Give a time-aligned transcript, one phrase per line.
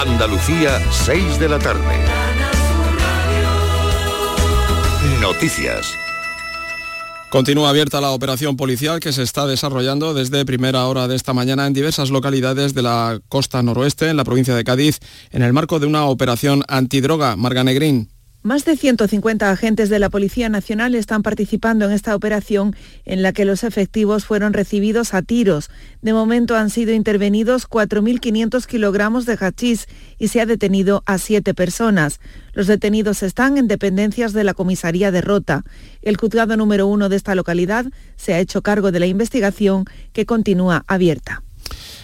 [0.00, 1.82] Andalucía, 6 de la tarde.
[5.20, 5.92] Noticias.
[7.30, 11.66] Continúa abierta la operación policial que se está desarrollando desde primera hora de esta mañana
[11.66, 15.00] en diversas localidades de la costa noroeste, en la provincia de Cádiz,
[15.32, 17.34] en el marco de una operación antidroga.
[17.34, 18.08] Marga Negrín.
[18.42, 23.32] Más de 150 agentes de la Policía Nacional están participando en esta operación en la
[23.32, 25.70] que los efectivos fueron recibidos a tiros.
[26.02, 29.88] De momento han sido intervenidos 4.500 kilogramos de hachís
[30.18, 32.20] y se ha detenido a siete personas.
[32.52, 35.64] Los detenidos están en dependencias de la comisaría de Rota.
[36.00, 40.26] El juzgado número uno de esta localidad se ha hecho cargo de la investigación que
[40.26, 41.42] continúa abierta.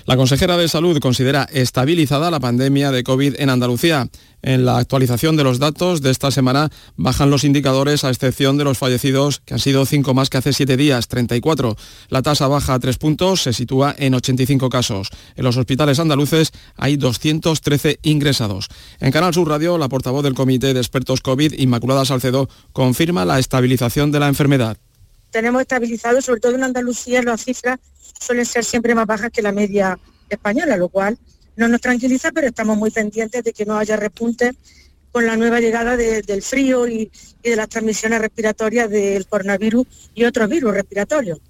[0.06, 4.10] La consejera de Salud considera estabilizada la pandemia de COVID en Andalucía.
[4.42, 8.64] En la actualización de los datos de esta semana bajan los indicadores a excepción de
[8.64, 11.74] los fallecidos, que han sido cinco más que hace siete días, 34.
[12.10, 15.08] La tasa baja a tres puntos, se sitúa en 85 casos.
[15.36, 18.68] En los hospitales andaluces hay 213 ingresados.
[19.00, 23.38] En Canal Sur Radio, la portavoz del Comité de Expertos COVID, Inmaculada Salcedo, confirma la
[23.38, 24.76] estabilización de la enfermedad.
[25.34, 27.80] Tenemos estabilizado, sobre todo en Andalucía, las cifras
[28.20, 31.18] suelen ser siempre más bajas que la media española, lo cual
[31.56, 34.52] no nos tranquiliza, pero estamos muy pendientes de que no haya repunte
[35.10, 37.10] con la nueva llegada del frío y,
[37.42, 41.40] y de las transmisiones respiratorias del coronavirus y otros virus respiratorios.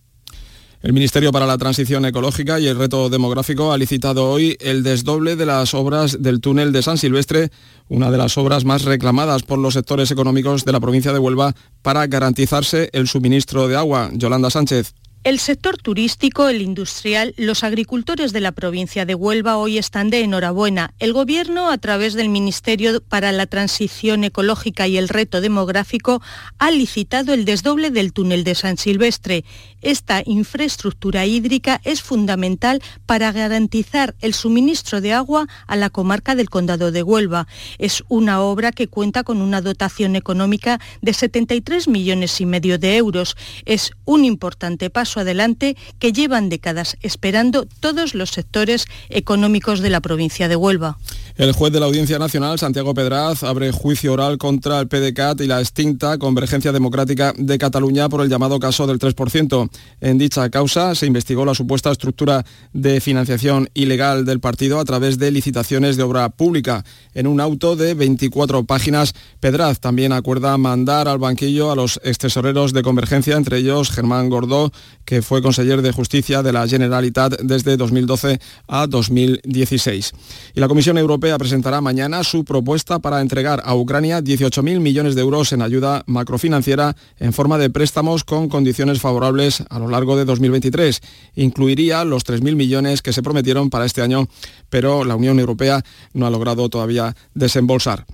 [0.84, 5.34] El Ministerio para la Transición Ecológica y el Reto Demográfico ha licitado hoy el desdoble
[5.34, 7.48] de las obras del túnel de San Silvestre,
[7.88, 11.55] una de las obras más reclamadas por los sectores económicos de la provincia de Huelva
[11.80, 14.10] para garantizarse el suministro de agua.
[14.12, 14.92] Yolanda Sánchez.
[15.25, 20.20] El sector turístico, el industrial, los agricultores de la provincia de Huelva hoy están de
[20.20, 20.92] enhorabuena.
[20.98, 26.20] El Gobierno, a través del Ministerio para la Transición Ecológica y el Reto Demográfico,
[26.58, 29.47] ha licitado el desdoble del túnel de San Silvestre.
[29.80, 36.50] Esta infraestructura hídrica es fundamental para garantizar el suministro de agua a la comarca del
[36.50, 37.47] Condado de Huelva.
[37.78, 42.98] Es una obra que cuenta con una dotación económica de 73 millones y medio de
[42.98, 43.39] euros.
[43.64, 50.01] Es un importante paso adelante que llevan décadas esperando todos los sectores económicos de la
[50.01, 50.98] provincia de Huelva.
[51.36, 55.47] El juez de la Audiencia Nacional, Santiago Pedraz, abre juicio oral contra el PDCAT y
[55.47, 59.69] la extinta Convergencia Democrática de Cataluña por el llamado caso del 3%.
[60.01, 65.19] En dicha causa se investigó la supuesta estructura de financiación ilegal del partido a través
[65.19, 66.85] de licitaciones de obra pública.
[67.14, 72.73] En un auto de 24 páginas, Pedraz también acuerda mandar al banquillo a los excesoreros
[72.73, 74.73] de Convergencia, entre ellos Germán Gordó,
[75.04, 80.12] que fue conseller de Justicia de la Generalitat desde 2012 a 2016.
[80.54, 85.20] Y la Comisión Europea presentará mañana su propuesta para entregar a Ucrania 18.000 millones de
[85.20, 90.24] euros en ayuda macrofinanciera en forma de préstamos con condiciones favorables a lo largo de
[90.24, 91.00] 2023.
[91.36, 94.28] Incluiría los 3.000 millones que se prometieron para este año,
[94.70, 95.82] pero la Unión Europea
[96.12, 98.06] no ha logrado todavía desembolsar.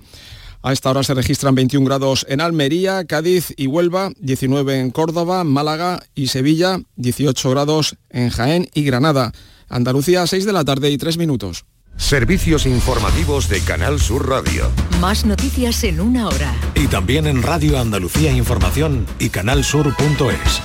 [0.63, 5.43] A esta hora se registran 21 grados en Almería, Cádiz y Huelva, 19 en Córdoba,
[5.43, 9.31] Málaga y Sevilla, 18 grados en Jaén y Granada.
[9.69, 11.65] Andalucía, 6 de la tarde y 3 minutos.
[11.97, 14.69] Servicios informativos de Canal Sur Radio.
[14.99, 16.53] Más noticias en una hora.
[16.75, 20.61] Y también en Radio Andalucía Información y canalsur.es.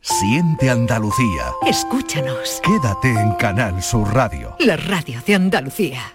[0.00, 1.52] Siente Andalucía.
[1.66, 2.60] Escúchanos.
[2.62, 4.56] Quédate en Canal Sur Radio.
[4.60, 6.14] La radio de Andalucía.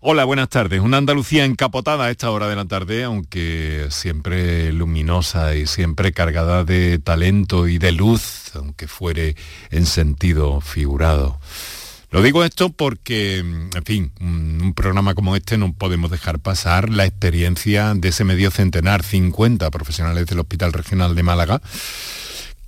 [0.00, 0.80] Hola, buenas tardes.
[0.82, 6.64] Una Andalucía encapotada a esta hora de la tarde, aunque siempre luminosa y siempre cargada
[6.64, 9.36] de talento y de luz, aunque fuere
[9.70, 11.40] en sentido figurado.
[12.10, 17.06] Lo digo esto porque, en fin, un, programa como este no podemos dejar pasar la
[17.06, 21.62] experiencia de ese medio centenar, 50 profesionales del Hospital Regional de Málaga,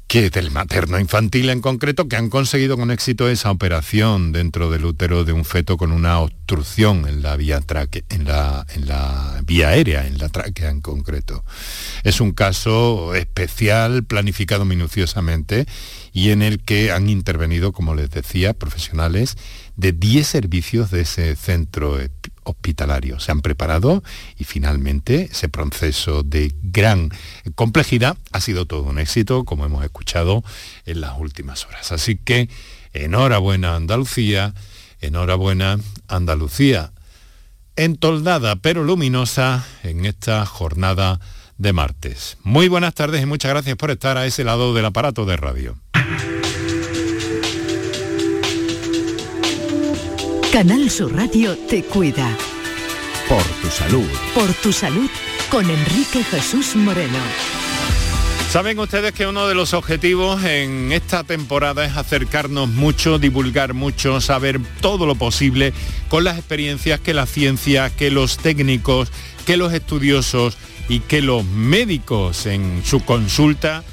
[0.08, 4.86] que del materno infantil en concreto, que han conseguido con éxito esa operación dentro del
[4.86, 9.42] útero de un feto con una obstrucción en la vía, traque, en la, en la
[9.44, 11.44] vía aérea, en la tráquea en concreto.
[12.04, 15.66] Es un caso especial, planificado minuciosamente
[16.14, 19.36] y en el que han intervenido, como les decía, profesionales
[19.76, 21.98] de 10 servicios de ese centro
[22.48, 23.20] hospitalario.
[23.20, 24.02] Se han preparado
[24.38, 27.10] y finalmente ese proceso de gran
[27.54, 30.44] complejidad ha sido todo un éxito, como hemos escuchado
[30.86, 31.92] en las últimas horas.
[31.92, 32.48] Así que
[32.92, 34.54] enhorabuena Andalucía,
[35.00, 35.78] enhorabuena
[36.08, 36.92] Andalucía,
[37.76, 41.20] entoldada pero luminosa en esta jornada
[41.58, 42.38] de martes.
[42.42, 45.76] Muy buenas tardes y muchas gracias por estar a ese lado del aparato de radio.
[50.52, 52.26] Canal Sur Radio te cuida.
[53.28, 54.08] Por tu salud.
[54.34, 55.10] Por tu salud
[55.50, 57.18] con Enrique Jesús Moreno.
[58.50, 64.22] Saben ustedes que uno de los objetivos en esta temporada es acercarnos mucho, divulgar mucho,
[64.22, 65.74] saber todo lo posible
[66.08, 69.12] con las experiencias que la ciencia, que los técnicos,
[69.44, 70.56] que los estudiosos
[70.88, 73.84] y que los médicos en su consulta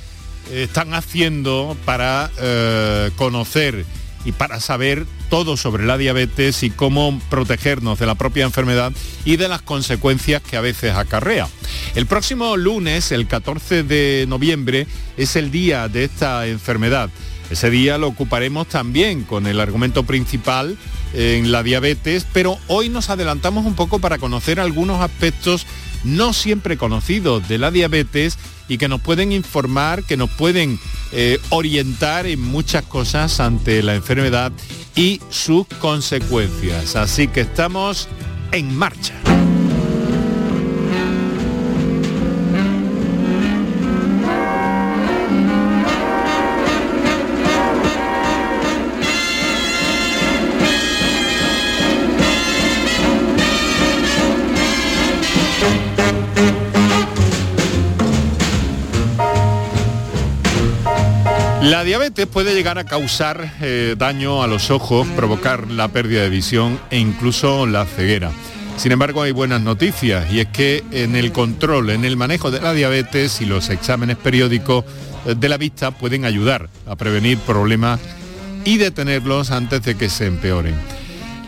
[0.50, 3.86] eh, están haciendo para eh, conocer
[4.26, 8.92] y para saber todo sobre la diabetes y cómo protegernos de la propia enfermedad
[9.24, 11.48] y de las consecuencias que a veces acarrea.
[11.94, 14.88] El próximo lunes, el 14 de noviembre,
[15.18, 17.10] es el día de esta enfermedad.
[17.50, 20.78] Ese día lo ocuparemos también con el argumento principal
[21.14, 25.68] en la diabetes, pero hoy nos adelantamos un poco para conocer algunos aspectos
[26.04, 30.80] no siempre conocidos de la diabetes y que nos pueden informar, que nos pueden
[31.12, 34.52] eh, orientar en muchas cosas ante la enfermedad
[34.96, 36.96] y sus consecuencias.
[36.96, 38.08] Así que estamos
[38.52, 39.14] en marcha.
[61.86, 66.80] Diabetes puede llegar a causar eh, daño a los ojos, provocar la pérdida de visión
[66.90, 68.32] e incluso la ceguera.
[68.76, 72.60] Sin embargo, hay buenas noticias y es que en el control, en el manejo de
[72.60, 74.84] la diabetes y los exámenes periódicos
[75.26, 78.00] eh, de la vista pueden ayudar a prevenir problemas
[78.66, 80.76] y detenerlos antes de que se empeoren.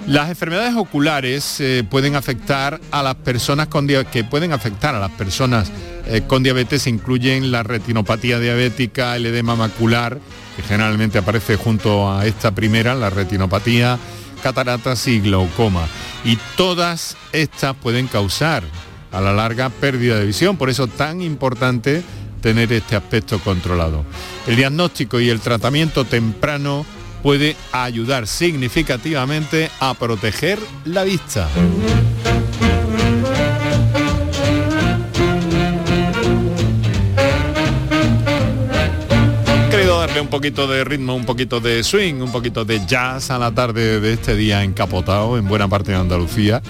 [0.08, 5.12] Las enfermedades oculares eh, pueden afectar a las personas con que pueden afectar a las
[5.12, 5.70] personas
[6.10, 10.18] eh, con diabetes incluyen la retinopatía diabética, el edema macular,
[10.56, 14.00] que generalmente aparece junto a esta primera, la retinopatía,
[14.42, 15.86] cataratas y glaucoma.
[16.24, 18.64] Y todas estas pueden causar
[19.12, 22.02] a la larga pérdida de visión, por eso tan importante
[22.42, 24.06] tener este aspecto controlado.
[24.48, 26.86] El diagnóstico y el tratamiento temprano
[27.28, 31.50] puede ayudar significativamente a proteger la vista.
[39.70, 43.38] Querido darle un poquito de ritmo, un poquito de swing, un poquito de jazz a
[43.38, 46.62] la tarde de este día encapotado en buena parte de Andalucía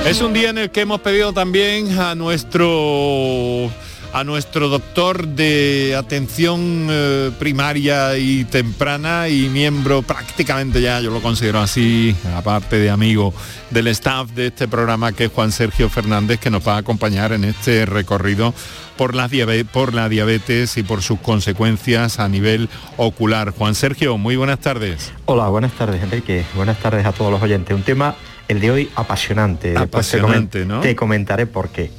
[0.06, 3.68] Es un día en el que hemos pedido también a nuestro
[4.14, 11.20] a nuestro doctor de atención eh, primaria y temprana y miembro prácticamente ya, yo lo
[11.20, 13.34] considero así, aparte de amigo
[13.70, 17.32] del staff de este programa que es Juan Sergio Fernández, que nos va a acompañar
[17.32, 18.54] en este recorrido
[18.96, 19.28] por la,
[19.72, 23.50] por la diabetes y por sus consecuencias a nivel ocular.
[23.50, 25.12] Juan Sergio, muy buenas tardes.
[25.24, 27.74] Hola, buenas tardes Enrique, buenas tardes a todos los oyentes.
[27.74, 28.14] Un tema
[28.48, 29.76] el de hoy apasionante.
[29.76, 30.80] Apasionante, ¿no?
[30.80, 31.90] Te comentaré por qué.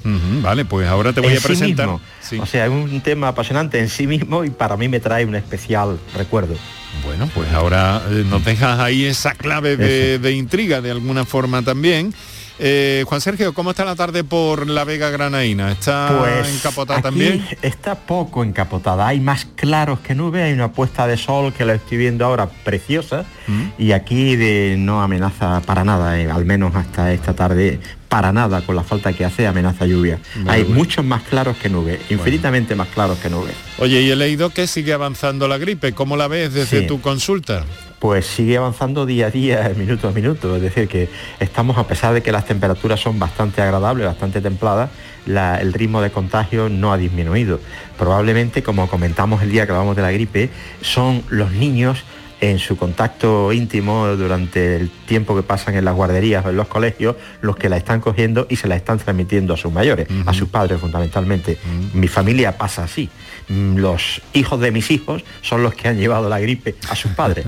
[0.42, 1.90] vale, pues ahora te voy a presentar.
[1.90, 5.36] O sea, es un tema apasionante en sí mismo y para mí me trae un
[5.36, 6.56] especial recuerdo.
[7.04, 11.62] Bueno, pues ahora eh, nos dejas ahí esa clave de, de intriga de alguna forma
[11.62, 12.14] también.
[12.58, 15.72] Eh, Juan Sergio, ¿cómo está la tarde por la Vega Granaína?
[15.72, 17.46] ¿Está pues encapotada también?
[17.62, 21.74] Está poco encapotada, hay más claros que nubes, hay una puesta de sol que la
[21.74, 23.64] estoy viendo ahora preciosa mm.
[23.78, 28.62] y aquí de, no amenaza para nada, eh, al menos hasta esta tarde para nada
[28.62, 30.20] con la falta que hace amenaza lluvia.
[30.48, 33.56] Hay muchos más claros que nubes, infinitamente más claros que nubes.
[33.80, 35.94] Oye, y he leído que sigue avanzando la gripe.
[35.94, 37.66] ¿Cómo la ves desde tu consulta?
[38.06, 40.56] pues sigue avanzando día a día, minuto a minuto.
[40.56, 41.10] Es decir, que
[41.40, 44.92] estamos, a pesar de que las temperaturas son bastante agradables, bastante templadas,
[45.26, 47.60] el ritmo de contagio no ha disminuido.
[47.98, 52.04] Probablemente, como comentamos el día que hablamos de la gripe, son los niños
[52.42, 56.68] en su contacto íntimo durante el tiempo que pasan en las guarderías o en los
[56.68, 60.34] colegios, los que la están cogiendo y se la están transmitiendo a sus mayores, a
[60.34, 61.58] sus padres fundamentalmente.
[61.94, 63.10] Mi familia pasa así.
[63.48, 67.12] Mm, los hijos de mis hijos son los que han llevado la gripe a sus
[67.12, 67.46] padres.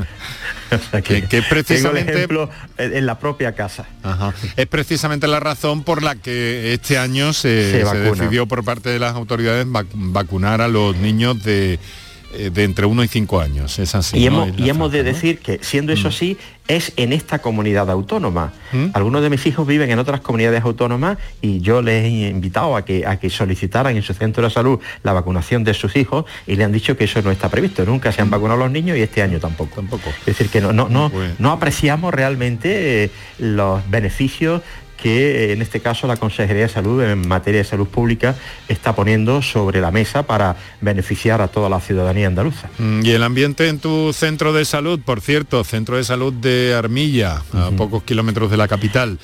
[1.04, 3.86] que, precisamente ejemplo en la propia casa.
[4.56, 9.16] Es precisamente la razón por la que este año se, decidió por parte de las
[9.16, 11.80] autoridades vacunar a los niños de
[12.52, 13.80] de entre 1 y 5 años.
[13.80, 14.18] Es así.
[14.18, 14.44] Y ¿no?
[14.46, 16.12] hemos, y hemos de decir que, siendo eso Mm.
[16.12, 18.52] así, es en esta comunidad autónoma.
[18.74, 18.88] ¿Mm?
[18.94, 22.84] Algunos de mis hijos viven en otras comunidades autónomas y yo les he invitado a
[22.84, 26.56] que, a que solicitaran en su centro de salud la vacunación de sus hijos y
[26.58, 27.86] le han dicho que eso no está previsto.
[27.86, 29.76] Nunca se han vacunado los niños y este año tampoco.
[29.78, 30.10] Tampoco.
[30.20, 34.62] Es decir, que no, no, no, Pues- no apreciamos realmente eh, los beneficios
[34.98, 38.36] que eh, en este caso la Consejería de Salud en materia de salud pública
[38.68, 42.70] está poniendo sobre la mesa para beneficiar a toda la ciudadanía andaluza.
[42.78, 46.74] Mm, Y el ambiente en tu centro de salud, por cierto, centro de salud de
[46.76, 49.20] Armilla, a pocos kilómetros de la capital.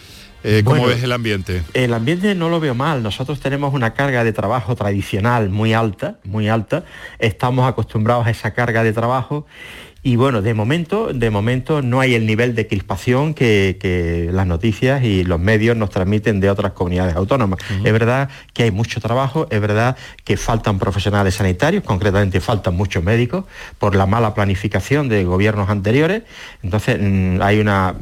[0.46, 1.64] Eh, ¿Cómo Bueno, ves el ambiente?
[1.74, 3.02] El ambiente no lo veo mal.
[3.02, 6.84] Nosotros tenemos una carga de trabajo tradicional muy alta, muy alta.
[7.20, 9.46] Estamos acostumbrados a esa carga de trabajo.
[10.06, 14.46] Y bueno, de momento, de momento no hay el nivel de crispación que, que las
[14.46, 17.60] noticias y los medios nos transmiten de otras comunidades autónomas.
[17.86, 19.96] Es verdad que hay mucho trabajo, es verdad
[20.26, 23.46] que faltan profesionales sanitarios, concretamente faltan muchos médicos
[23.80, 26.24] por la mala planificación de gobiernos anteriores.
[26.62, 27.96] Entonces mm, hay una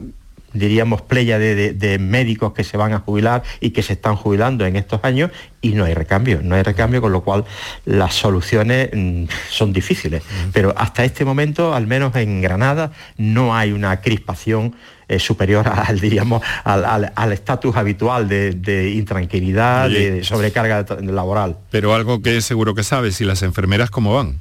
[0.53, 4.15] diríamos, playa de, de- de médicos que se van a jubilar y que se están
[4.15, 5.31] jubilando en estos años
[5.61, 7.45] y no hay recambio, no hay recambio, con lo cual
[7.85, 10.23] las soluciones mm, son difíciles.
[10.51, 14.75] Pero hasta este momento, al menos en Granada, no hay una crispación
[15.07, 20.11] eh, superior al, diríamos, al- estatus habitual de, de intranquilidad, Oye.
[20.11, 21.57] de sobrecarga laboral.
[21.69, 24.39] Pero algo que seguro que sabes, ¿y las enfermeras cómo van?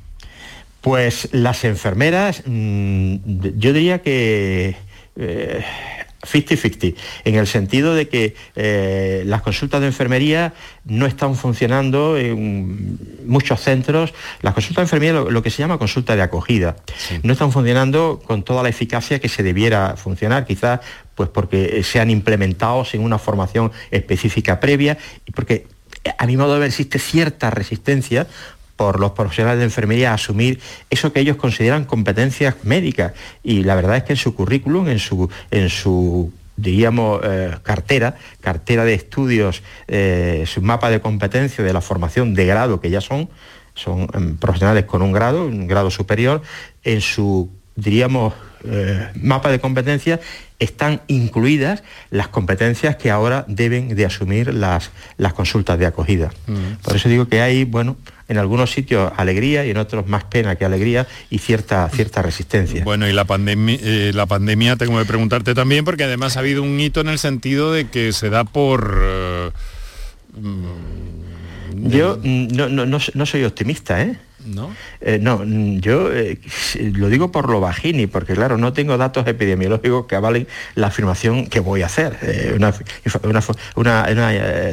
[0.80, 3.16] Pues las enfermeras, mm,
[3.58, 4.74] yo diría que
[5.16, 5.64] eh,
[6.22, 10.52] 50-50, en el sentido de que eh, las consultas de enfermería
[10.84, 14.12] no están funcionando en muchos centros.
[14.42, 16.76] Las consultas de enfermería, lo, lo que se llama consulta de acogida,
[17.22, 20.80] no están funcionando con toda la eficacia que se debiera funcionar, quizás
[21.14, 25.66] pues porque se han implementado sin una formación específica previa y porque
[26.18, 28.26] a mi modo de ver existe cierta resistencia
[28.80, 30.58] por los profesionales de enfermería a asumir
[30.88, 33.12] eso que ellos consideran competencias médicas.
[33.42, 38.16] Y la verdad es que en su currículum, en su, en su diríamos, eh, cartera,
[38.40, 43.02] cartera de estudios, eh, su mapa de competencia de la formación de grado que ya
[43.02, 43.28] son,
[43.74, 46.40] son em, profesionales con un grado, un grado superior,
[46.82, 48.32] en su, diríamos,
[48.64, 50.20] eh, mapa de competencias
[50.58, 56.30] están incluidas las competencias que ahora deben de asumir las, las consultas de acogida.
[56.82, 57.96] Por eso digo que hay, bueno,
[58.30, 62.84] en algunos sitios alegría y en otros más pena que alegría y cierta, cierta resistencia.
[62.84, 66.62] Bueno, y la pandemia, eh, la pandemia tengo que preguntarte también, porque además ha habido
[66.62, 68.98] un hito en el sentido de que se da por...
[69.02, 69.50] eh,
[70.40, 74.16] mm, Yo mm, no, no- no- no soy optimista, ¿eh?
[74.46, 74.74] ¿No?
[75.00, 76.38] Eh, no, mm, yo eh,
[76.78, 81.46] lo digo por lo bajini, porque claro, no tengo datos epidemiológicos que avalen la afirmación
[81.46, 82.16] que voy a hacer.
[82.22, 82.72] Eh, una,
[83.76, 84.06] una-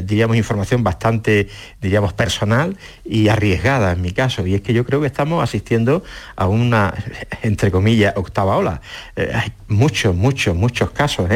[0.01, 1.49] diríamos, información bastante,
[1.81, 4.45] diríamos, personal y arriesgada en mi caso.
[4.47, 6.03] Y es que yo creo que estamos asistiendo
[6.35, 6.93] a una,
[7.41, 8.81] entre comillas, octava ola.
[9.15, 11.29] Hay muchos, muchos, muchos casos,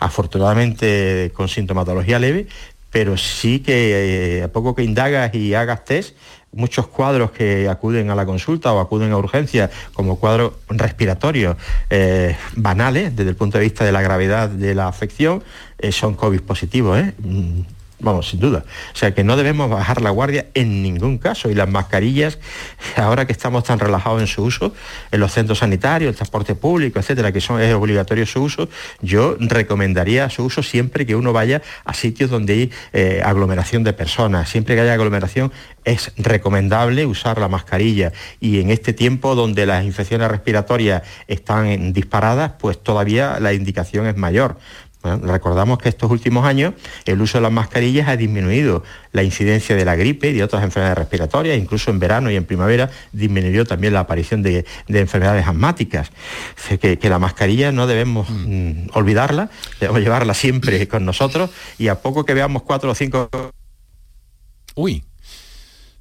[0.00, 2.46] afortunadamente con sintomatología leve,
[2.90, 6.16] pero sí que eh, a poco que indagas y hagas test,
[6.52, 11.56] muchos cuadros que acuden a la consulta o acuden a urgencia como cuadros respiratorios
[11.90, 15.42] eh, banales desde el punto de vista de la gravedad de la afección
[15.78, 16.98] eh, son COVID positivos.
[18.00, 18.64] Vamos, sin duda.
[18.92, 21.50] O sea que no debemos bajar la guardia en ningún caso.
[21.50, 22.38] Y las mascarillas,
[22.96, 24.74] ahora que estamos tan relajados en su uso,
[25.12, 28.68] en los centros sanitarios, el transporte público, etcétera, que son, es obligatorio su uso,
[29.02, 33.92] yo recomendaría su uso siempre que uno vaya a sitios donde hay eh, aglomeración de
[33.92, 34.48] personas.
[34.48, 35.52] Siempre que haya aglomeración
[35.84, 38.12] es recomendable usar la mascarilla.
[38.40, 44.16] Y en este tiempo donde las infecciones respiratorias están disparadas, pues todavía la indicación es
[44.16, 44.56] mayor.
[45.02, 46.74] Bueno, recordamos que estos últimos años
[47.06, 48.82] el uso de las mascarillas ha disminuido.
[49.12, 52.44] La incidencia de la gripe y de otras enfermedades respiratorias, incluso en verano y en
[52.44, 56.10] primavera disminuyó también la aparición de, de enfermedades asmáticas.
[56.10, 61.50] O sea, que, que la mascarilla no debemos mm, olvidarla, debemos llevarla siempre con nosotros
[61.78, 63.30] y a poco que veamos cuatro o cinco
[64.74, 65.04] Uy,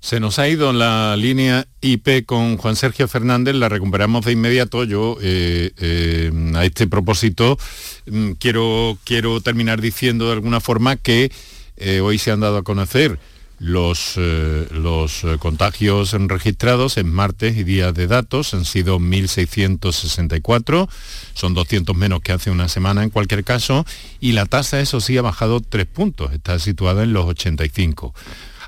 [0.01, 4.84] se nos ha ido la línea IP con Juan Sergio Fernández, la recuperamos de inmediato.
[4.86, 7.58] Yo eh, eh, a este propósito
[8.06, 11.32] mm, quiero, quiero terminar diciendo de alguna forma que
[11.77, 13.20] eh, hoy se han dado a conocer
[13.60, 20.88] los, los contagios registrados en martes y días de datos han sido 1.664,
[21.34, 23.86] son 200 menos que hace una semana en cualquier caso,
[24.22, 28.13] y la tasa, eso sí, ha bajado tres puntos, está situada en los 85.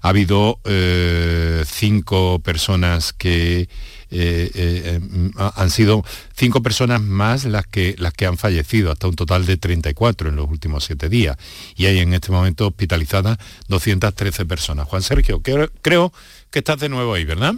[0.01, 3.69] Ha habido eh, cinco personas que
[4.13, 4.99] eh, eh,
[5.37, 6.03] han sido
[6.35, 10.35] cinco personas más las que, las que han fallecido, hasta un total de 34 en
[10.35, 11.37] los últimos siete días.
[11.75, 14.87] Y hay en este momento hospitalizadas 213 personas.
[14.87, 16.11] Juan Sergio, creo, creo
[16.49, 17.53] que estás de nuevo ahí, ¿verdad?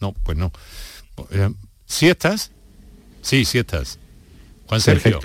[0.00, 0.52] No, pues no.
[1.86, 2.50] ¿Sí estás?
[3.22, 3.98] Sí, sí estás.
[4.66, 5.20] Juan Sergio.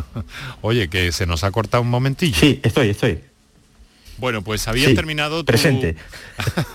[0.62, 2.38] Oye, que se nos ha cortado un momentillo.
[2.38, 3.20] Sí, estoy, estoy.
[4.18, 5.46] Bueno, pues habías terminado tu...
[5.46, 5.96] Presente.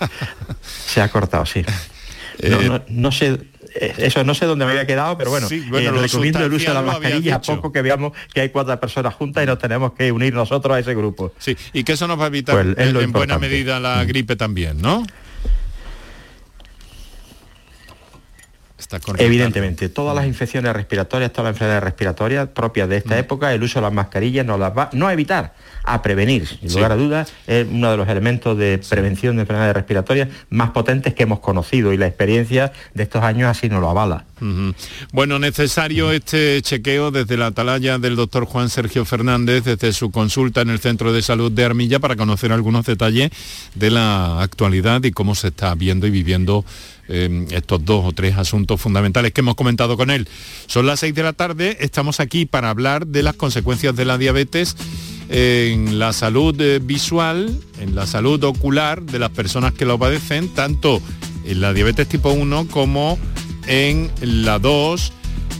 [0.86, 1.64] se ha cortado, sí.
[2.42, 3.38] Eh, no, sé,
[3.74, 6.52] eh, eso no sé dónde me había quedado, pero bueno, sí, bueno eh, recomiendo el
[6.52, 9.58] uso de la mascarilla a poco que veamos que hay cuatro personas juntas y nos
[9.58, 11.32] tenemos que unir nosotros a ese grupo.
[11.38, 14.06] Sí, y que eso nos va a evitar pues en buena medida la mm.
[14.06, 15.04] gripe también, ¿no?
[19.18, 23.18] Evidentemente, todas las infecciones respiratorias, todas las enfermedades respiratorias propias de esta mm.
[23.18, 25.54] época, el uso de las mascarillas nos las va no a evitar,
[25.84, 26.46] a prevenir.
[26.46, 30.70] Sin lugar a dudas, es uno de los elementos de prevención de enfermedades respiratorias más
[30.70, 34.24] potentes que hemos conocido y la experiencia de estos años así nos lo avala.
[35.12, 40.62] Bueno, necesario este chequeo desde la atalaya del doctor Juan Sergio Fernández, desde su consulta
[40.62, 43.30] en el Centro de Salud de Armilla, para conocer algunos detalles
[43.74, 46.64] de la actualidad y cómo se está viendo y viviendo
[47.12, 50.28] Em, estos dos o tres asuntos fundamentales que hemos comentado con él.
[50.66, 54.16] Son las seis de la tarde, estamos aquí para hablar de las consecuencias de la
[54.16, 54.76] diabetes
[55.28, 60.48] en la salud eh, visual, en la salud ocular de las personas que lo padecen,
[60.50, 61.02] tanto
[61.44, 63.18] en la diabetes tipo 1 como
[63.66, 65.12] en la 2.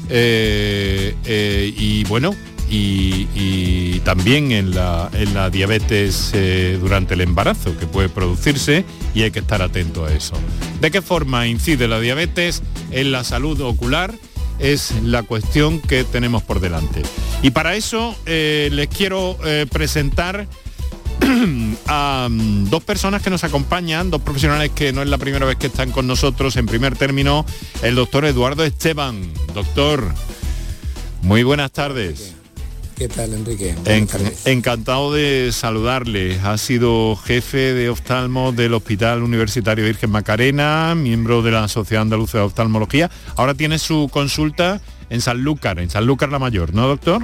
[0.09, 2.33] Eh, eh, y bueno,
[2.71, 5.11] y, también en la,
[5.51, 8.85] diabetes eh, durante el embarazo que puede producirse
[9.15, 10.35] y hay que estar atento a eso.
[10.81, 14.15] ¿De qué forma incide la diabetes en la salud ocular?
[14.59, 17.03] Es la cuestión que tenemos por delante.
[17.43, 20.47] Y para eso eh, les quiero eh, presentar
[21.87, 25.57] a mm, dos personas que nos acompañan, dos profesionales que no es la primera vez
[25.57, 26.57] que están con nosotros.
[26.57, 27.47] En primer término,
[27.83, 29.33] el doctor Eduardo Esteban.
[29.55, 30.13] Doctor,
[31.23, 32.40] muy buenas tardes.
[33.01, 33.75] ¿Qué tal, Enrique?
[34.45, 36.39] encantado de saludarle.
[36.45, 42.37] Ha sido jefe de oftalmo del Hospital Universitario Virgen Macarena, miembro de la Sociedad Andaluza
[42.37, 43.11] de Oftalmología.
[43.37, 47.23] Ahora tiene su consulta en Sanlúcar, en Sanlúcar la Mayor, ¿no, doctor?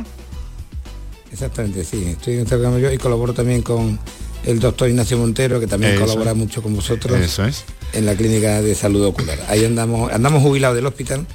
[1.30, 2.06] Exactamente, sí.
[2.06, 3.98] Estoy en Sanlúcar Mayor y colaboro también con
[4.46, 7.20] el doctor Ignacio Montero, que también colabora mucho con vosotros.
[7.20, 7.66] Eso es.
[7.92, 9.38] En la clínica de salud ocular.
[9.50, 11.26] Ahí andamos, andamos jubilados del hospital,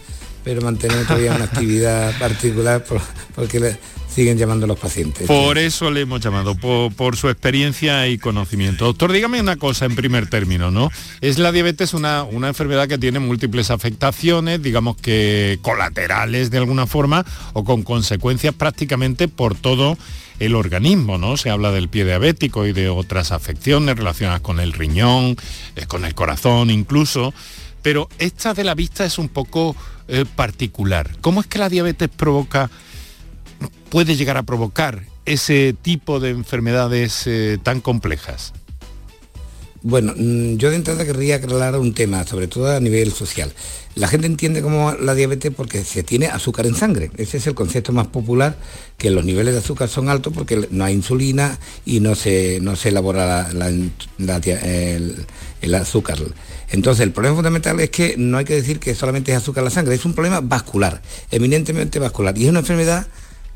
[0.44, 2.84] pero mantenemos todavía una actividad particular
[3.36, 3.78] porque
[4.14, 5.28] siguen llamando los pacientes.
[5.28, 8.86] Por eso le hemos llamado, por, su experiencia y conocimiento.
[8.86, 10.92] Doctor, dígame una cosa en primer término, ¿no?
[11.22, 16.88] Es la diabetes una, una enfermedad que tiene múltiples afectaciones, digamos que colaterales de alguna
[16.88, 19.98] forma, o con consecuencias prácticamente por todo
[20.40, 21.38] el organismo, ¿no?
[21.38, 25.38] Se habla del pie diabético y de otras afecciones relacionadas con el riñón,
[25.76, 27.34] eh, con el corazón incluso,
[27.82, 29.76] pero esta de la vista es un poco
[30.08, 31.12] eh, particular.
[31.22, 32.70] ¿Cómo es que la diabetes provoca
[33.92, 38.54] puede llegar a provocar ese tipo de enfermedades eh, tan complejas?
[39.84, 43.52] Bueno, mm, yo de entrada querría aclarar un tema, sobre todo a nivel social.
[43.96, 47.12] La gente entiende como la diabetes porque se tiene azúcar en sangre.
[47.18, 48.56] Ese es el concepto más popular,
[48.98, 52.76] que los niveles de azúcar son altos porque no hay insulina y no se, no
[52.76, 56.20] se elabora el, azúcar.
[56.70, 59.66] Entonces, el problema fundamental es que no hay que decir que solamente es azúcar en
[59.66, 61.02] la sangre, es un problema vascular,
[61.32, 62.38] eminentemente vascular.
[62.38, 63.08] Y es una enfermedad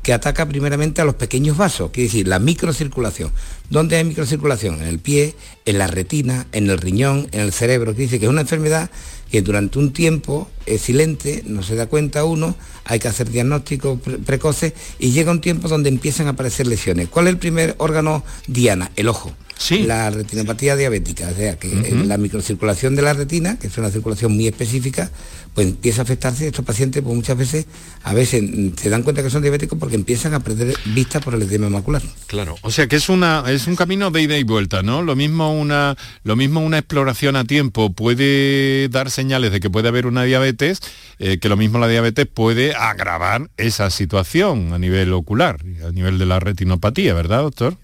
[0.06, 3.32] que ataca primeramente a los pequeños vasos, quiere decir la microcirculación.
[3.70, 4.80] ¿Dónde hay microcirculación?
[4.80, 7.92] En el pie, en la retina, en el riñón, en el cerebro.
[7.92, 8.88] Que es una enfermedad
[9.32, 13.98] que durante un tiempo es silente, no se da cuenta uno, hay que hacer diagnósticos
[14.24, 17.08] precoces y llega un tiempo donde empiezan a aparecer lesiones.
[17.08, 18.90] ¿Cuál es el primer órgano diana?
[18.96, 19.34] El ojo.
[19.70, 21.68] La retinopatía diabética, o sea, que
[22.06, 25.10] la microcirculación de la retina, que es una circulación muy específica,
[25.54, 26.46] pues empieza a afectarse.
[26.46, 27.66] Estos pacientes, pues muchas veces,
[28.02, 28.44] a veces
[28.76, 32.02] se dan cuenta que son diabéticos porque empiezan a perder vista por el edema macular.
[32.26, 35.02] Claro, o sea que es una es un camino de ida y vuelta, ¿no?
[35.02, 39.88] Lo mismo una lo mismo una exploración a tiempo puede dar señales de que puede
[39.88, 40.55] haber una diabetes,
[41.18, 46.18] eh, que lo mismo la diabetes puede agravar esa situación a nivel ocular, a nivel
[46.18, 47.76] de la retinopatía, ¿verdad, doctor?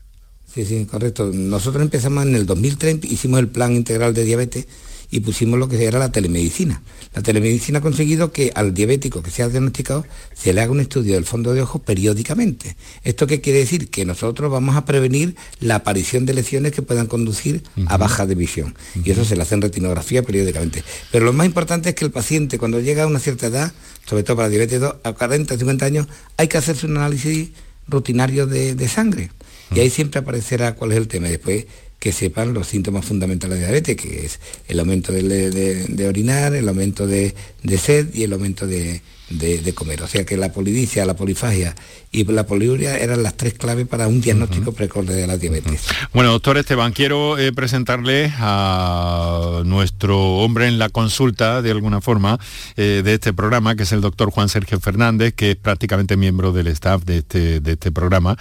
[0.52, 1.30] Sí, sí, correcto.
[1.32, 4.66] Nosotros empezamos en el 2030, hicimos el plan integral de diabetes
[5.12, 6.83] y pusimos lo que era la telemedicina.
[7.14, 11.14] La telemedicina ha conseguido que al diabético que sea diagnosticado se le haga un estudio
[11.14, 12.77] del fondo de ojo periódicamente.
[13.05, 13.90] ¿Esto qué quiere decir?
[13.90, 18.35] Que nosotros vamos a prevenir la aparición de lesiones que puedan conducir a baja de
[18.35, 18.75] visión.
[19.05, 20.83] Y eso se le hace en retinografía periódicamente.
[21.12, 23.72] Pero lo más importante es que el paciente cuando llega a una cierta edad,
[24.07, 26.07] sobre todo para diabetes 2, a 40, 50 años,
[26.38, 27.51] hay que hacerse un análisis
[27.87, 29.31] rutinario de sangre
[29.75, 31.29] y ahí siempre aparecerá cuál es el tema.
[31.29, 31.66] Después
[32.02, 37.06] que sepan los síntomas fundamentales de diabetes, que es el aumento de, orinar, el aumento
[37.06, 37.32] de,
[37.78, 39.00] sed y el aumento de,
[39.38, 40.02] de, comer.
[40.02, 41.74] O sea que la polidicia, la polifagia
[42.10, 45.86] y la poliuria eran las tres claves para un diagnóstico precoz de la diabetes.
[46.12, 52.38] Bueno, doctor Esteban, quiero eh, presentarle a nuestro hombre en la consulta, de alguna forma,
[52.76, 56.52] eh, de este programa, que es el doctor Juan Sergio Fernández, que es prácticamente miembro
[56.52, 58.36] del staff de este, de este programa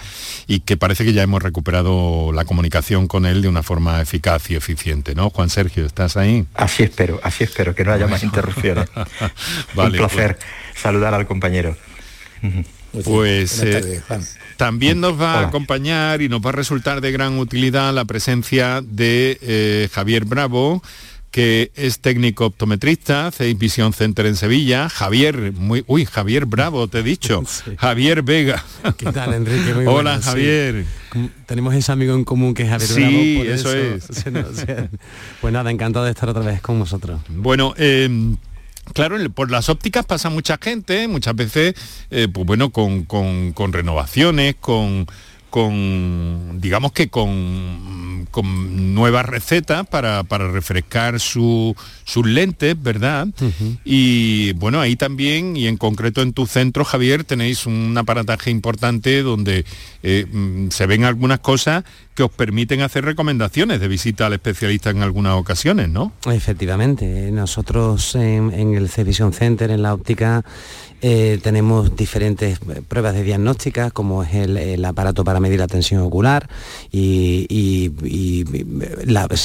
[0.46, 4.50] y que parece que ya hemos recuperado la comunicación con él de una forma eficaz
[4.50, 5.30] y eficiente, ¿no?
[5.30, 6.46] Juan Sergio, ¿estás ahí?
[6.54, 8.88] Así espero, así espero, que no haya más interrupciones.
[9.76, 10.81] Un placer pues.
[10.82, 11.76] Saludar al compañero.
[13.04, 14.02] Pues eh,
[14.56, 18.82] también nos va a acompañar y nos va a resultar de gran utilidad la presencia
[18.82, 20.82] de eh, Javier Bravo,
[21.30, 24.90] que es técnico optometrista, CEIS Vision Center en Sevilla.
[24.90, 27.42] Javier, muy, uy, Javier Bravo, te he dicho.
[27.78, 28.62] Javier Vega.
[28.98, 29.72] ¿Qué tal, Enrique?
[29.72, 30.84] Muy Hola, Javier.
[31.46, 33.54] Tenemos ese amigo en común que es Javier sí, Bravo.
[33.54, 34.06] eso, es.
[35.40, 37.20] pues nada, encantado de estar otra vez con vosotros.
[37.28, 38.34] Bueno, eh,
[38.94, 41.74] Claro, por las ópticas pasa mucha gente, muchas veces,
[42.10, 45.06] eh, pues bueno, con, con renovaciones, con,
[45.52, 51.76] con, digamos que con, con nuevas recetas para, refrescar sus
[52.24, 53.28] lentes, ¿verdad?
[53.84, 59.22] Y bueno, ahí también, y en concreto en tu centro, Javier, tenéis un aparataje importante
[59.22, 59.66] donde
[60.02, 64.90] eh, mm, se ven algunas cosas que os permiten hacer recomendaciones de visita al especialista
[64.90, 66.12] en algunas ocasiones, ¿no?
[66.26, 70.44] Efectivamente, nosotros en, en el C-Vision Center, en la óptica,
[71.04, 76.00] eh, tenemos diferentes eh, pruebas de diagnóstica, como es el, aparato para medir la tensión
[76.00, 76.48] ocular
[76.92, 77.90] y,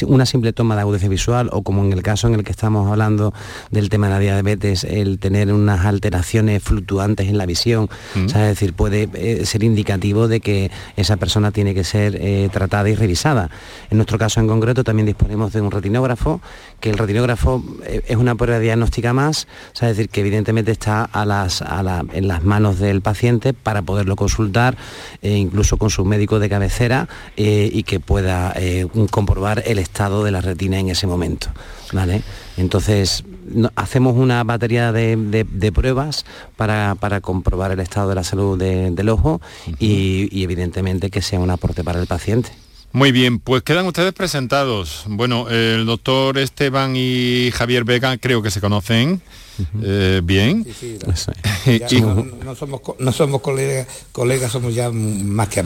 [0.05, 2.91] una simple toma de agudeza visual o como en el caso en el que estamos
[2.91, 3.33] hablando
[3.71, 8.25] del tema de la diabetes, el tener unas alteraciones fluctuantes en la visión, mm.
[8.25, 12.19] es decir, puede eh, ser indicativo de que esa persona tiene que ser
[12.57, 13.49] tratada y revisada.
[13.91, 16.41] En nuestro caso en concreto también disponemos de un retinógrafo,
[16.79, 21.47] que el retinógrafo es una prueba diagnóstica más, es decir, que evidentemente está a la
[22.13, 24.77] en las manos del paciente para poderlo consultar,
[25.21, 30.23] eh, incluso con su médico de cabecera, eh, y que pueda eh, comprobar el estado
[30.23, 31.49] de la retina en ese momento.
[31.93, 32.23] ¿vale?
[32.57, 33.23] Entonces,
[33.75, 39.41] hacemos una batería de, pruebas para, comprobar el estado de la salud del ojo
[39.79, 42.51] y evidentemente que sea un aporte para el paciente.
[42.91, 45.03] Muy bien, pues quedan ustedes presentados.
[45.07, 49.21] Bueno, el doctor Esteban y Javier Vega creo que se conocen
[49.83, 50.65] eh, bien.
[52.45, 55.63] no, somos, no somos colegas, colegas, somos ya más que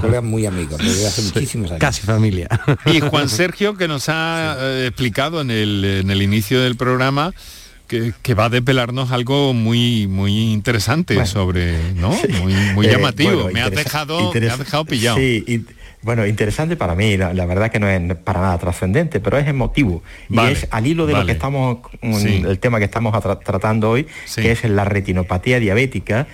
[0.00, 1.80] colegas muy amigos, desde hace muchísimos años.
[1.80, 2.48] Casi familia.
[2.86, 7.32] Y Juan Sergio, que nos ha eh, explicado en el, en el inicio del programa,
[7.86, 12.10] que, va a desvelarnos algo muy muy interesante sobre, ¿no?
[12.40, 13.50] Muy, muy eh, llamativo.
[13.52, 15.16] me, has dejado, me has dejado pillado.
[15.16, 15.64] Sí,
[16.02, 20.02] bueno, interesante para mí, la, verdad que no es para nada trascendente, pero es emotivo.
[20.28, 24.06] y es al hilo de lo que estamos, mm, el tema que estamos tratando hoy,
[24.34, 26.26] que es la retinopatía diabética.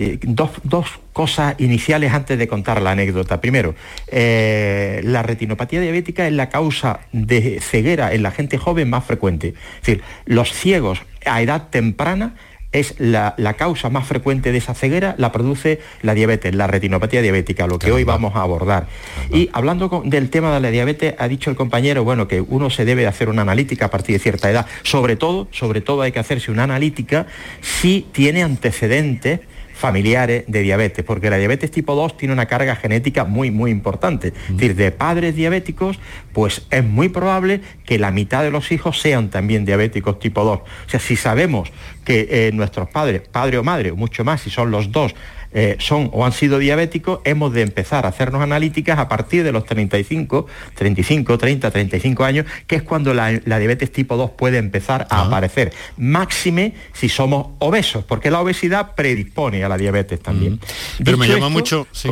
[0.00, 3.40] Eh, dos, cosas iniciales antes de contar la anécdota.
[3.40, 3.74] Primero,
[4.06, 9.48] eh, la retinopatía diabética es la causa de ceguera en la gente joven más frecuente.
[9.48, 12.36] Es decir, los ciegos a edad temprana
[12.72, 17.66] es la, causa más frecuente de esa ceguera, la produce la diabetes, la retinopatía diabética,
[17.66, 18.86] lo que hoy vamos a abordar.
[19.32, 22.84] Y hablando del tema de la diabetes, ha dicho el compañero, bueno, que uno se
[22.84, 24.66] debe hacer una analítica a partir de cierta edad.
[24.82, 27.26] Sobre todo, sobre todo hay que hacerse una analítica
[27.60, 29.40] si tiene antecedentes
[29.78, 34.28] familiares de diabetes, porque la diabetes tipo 2 tiene una carga genética muy, muy importante.
[34.48, 36.00] Es decir, de padres diabéticos,
[36.32, 40.58] pues es muy probable que la mitad de los hijos sean también diabéticos tipo 2.
[40.58, 41.70] O sea, si sabemos
[42.04, 45.14] que eh, nuestros padres, padre o madre, mucho más si son los dos,
[45.52, 49.52] eh, son o han sido diabéticos, hemos de empezar a hacernos analíticas a partir de
[49.52, 55.06] los 35, 35, 30, 35 años, que es cuando la, diabetes tipo 2 puede empezar
[55.10, 55.72] a aparecer.
[55.96, 60.54] Máxime si somos obesos, porque la obesidad predispone a la diabetes también.
[60.54, 61.04] Mm.
[61.04, 61.86] Pero me llama mucho...
[61.92, 62.10] Sí.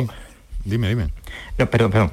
[0.63, 1.07] Dime, dime.
[1.57, 2.11] No, perdón, perdón.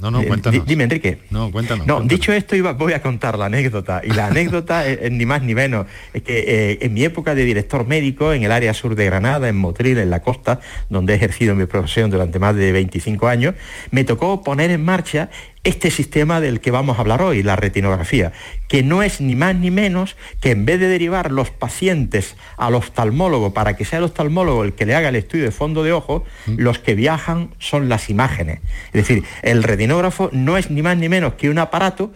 [0.00, 0.66] No, no, eh, cuéntanos.
[0.66, 1.18] dime, Enrique.
[1.30, 1.86] No, cuéntanos.
[1.86, 4.02] No, dicho esto, iba, voy a contar la anécdota.
[4.04, 5.86] Y la anécdota es, ni más ni menos.
[6.12, 9.48] Es que eh, en mi época de director médico, en el área sur de Granada,
[9.48, 13.54] en Motril, en la costa, donde he ejercido mi profesión durante más de 25 años,
[13.90, 15.30] me tocó poner en marcha
[15.64, 18.32] este sistema del que vamos a hablar hoy, la retinografía,
[18.68, 22.74] que no es ni más ni menos que en vez de derivar los pacientes al
[22.74, 25.92] oftalmólogo para que sea el oftalmólogo el que le haga el estudio de fondo de
[25.92, 26.54] ojo, mm.
[26.58, 28.60] los que viajan son las imágenes.
[28.86, 32.12] Es decir, el retinógrafo no es ni más ni menos que un aparato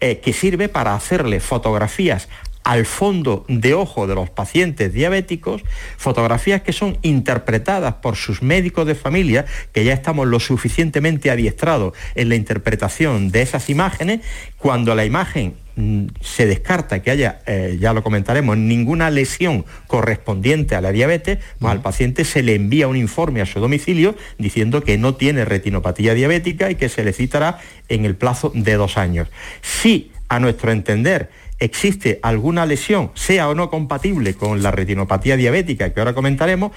[0.00, 2.28] eh, que sirve para hacerle fotografías
[2.64, 5.62] al fondo de ojo de los pacientes diabéticos,
[5.96, 11.94] fotografías que son interpretadas por sus médicos de familia, que ya estamos lo suficientemente adiestrados
[12.14, 14.20] en la interpretación de esas imágenes,
[14.58, 20.76] cuando la imagen mm, se descarta que haya, eh, ya lo comentaremos, ninguna lesión correspondiente
[20.76, 24.82] a la diabetes, pues al paciente se le envía un informe a su domicilio diciendo
[24.82, 28.96] que no tiene retinopatía diabética y que se le citará en el plazo de dos
[28.96, 29.28] años.
[29.62, 31.30] Si, a nuestro entender,
[31.62, 36.72] existe alguna lesión, sea o no compatible con la retinopatía diabética que ahora comentaremos,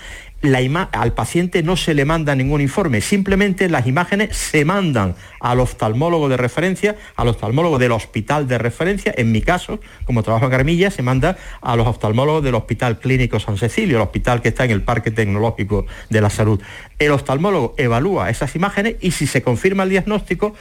[0.91, 6.29] al paciente no se le manda ningún informe, simplemente las imágenes se mandan al oftalmólogo
[6.29, 10.91] de referencia, al oftalmólogo del hospital de referencia, en mi caso, como trabajo en Carmilla,
[10.91, 14.71] se manda a los oftalmólogos del Hospital Clínico San Cecilio, el hospital que está en
[14.71, 16.61] el Parque Tecnológico de la Salud.
[16.99, 20.53] El oftalmólogo evalúa esas imágenes y si se confirma el diagnóstico,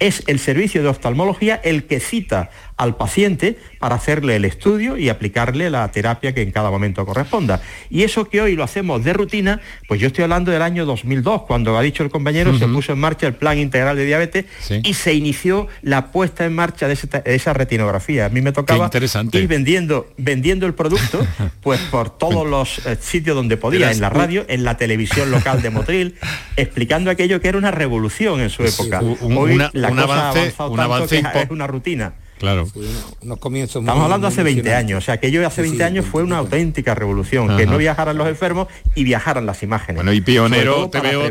[0.00, 5.10] es el servicio de oftalmología el que cita al paciente para hacerle el estudio y
[5.10, 7.60] aplicarle la terapia que en cada momento corresponda.
[7.90, 11.42] Y eso que hoy lo hacemos de rutina, pues yo estoy hablando del año 2002,
[11.42, 14.46] cuando ha dicho el compañero, se puso en marcha el plan integral de diabetes
[14.82, 18.24] y se inició la puesta en marcha de, esa retinografía.
[18.24, 18.90] A mí me tocaba
[19.32, 21.26] ir vendiendo, vendiendo el producto
[21.60, 25.60] pues por todos los eh, sitios donde podía, en la radio, en la televisión local
[25.60, 26.14] de Motril,
[26.56, 29.02] explicando aquello que era una revolución en su época.
[29.02, 32.14] hoy la cosa avance, ha avanzado tanto que es una rutina.
[32.40, 32.66] Claro.
[32.72, 36.94] Estamos hablando hace 20 años, o sea, aquello de hace 20 años fue una auténtica
[36.94, 39.96] revolución, que no viajaran los enfermos y viajaran las imágenes.
[39.96, 41.28] Bueno, y pionero, te veo,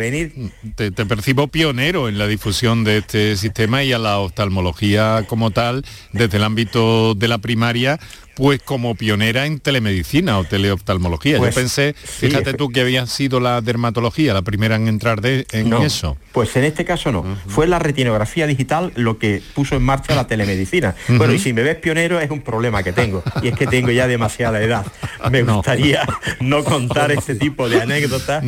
[0.76, 5.50] te, te, percibo pionero en la difusión de este sistema y a la oftalmología como
[5.50, 8.00] tal, desde el ámbito de la primaria,
[8.40, 11.34] pues como pionera en telemedicina o teleoftalmología.
[11.34, 15.46] Yo pues, pensé, fíjate tú que había sido la dermatología la primera en entrar de,
[15.52, 16.16] en eso.
[16.32, 17.26] Pues en este caso no.
[17.48, 20.96] Fue la retinografía digital lo que puso en marcha la telemedicina.
[21.10, 23.22] Bueno, y si me ves pionero es un problema que tengo.
[23.42, 24.86] Y es que tengo ya demasiada edad.
[25.30, 26.08] Me gustaría
[26.40, 28.44] no, contar este tipo de anécdotas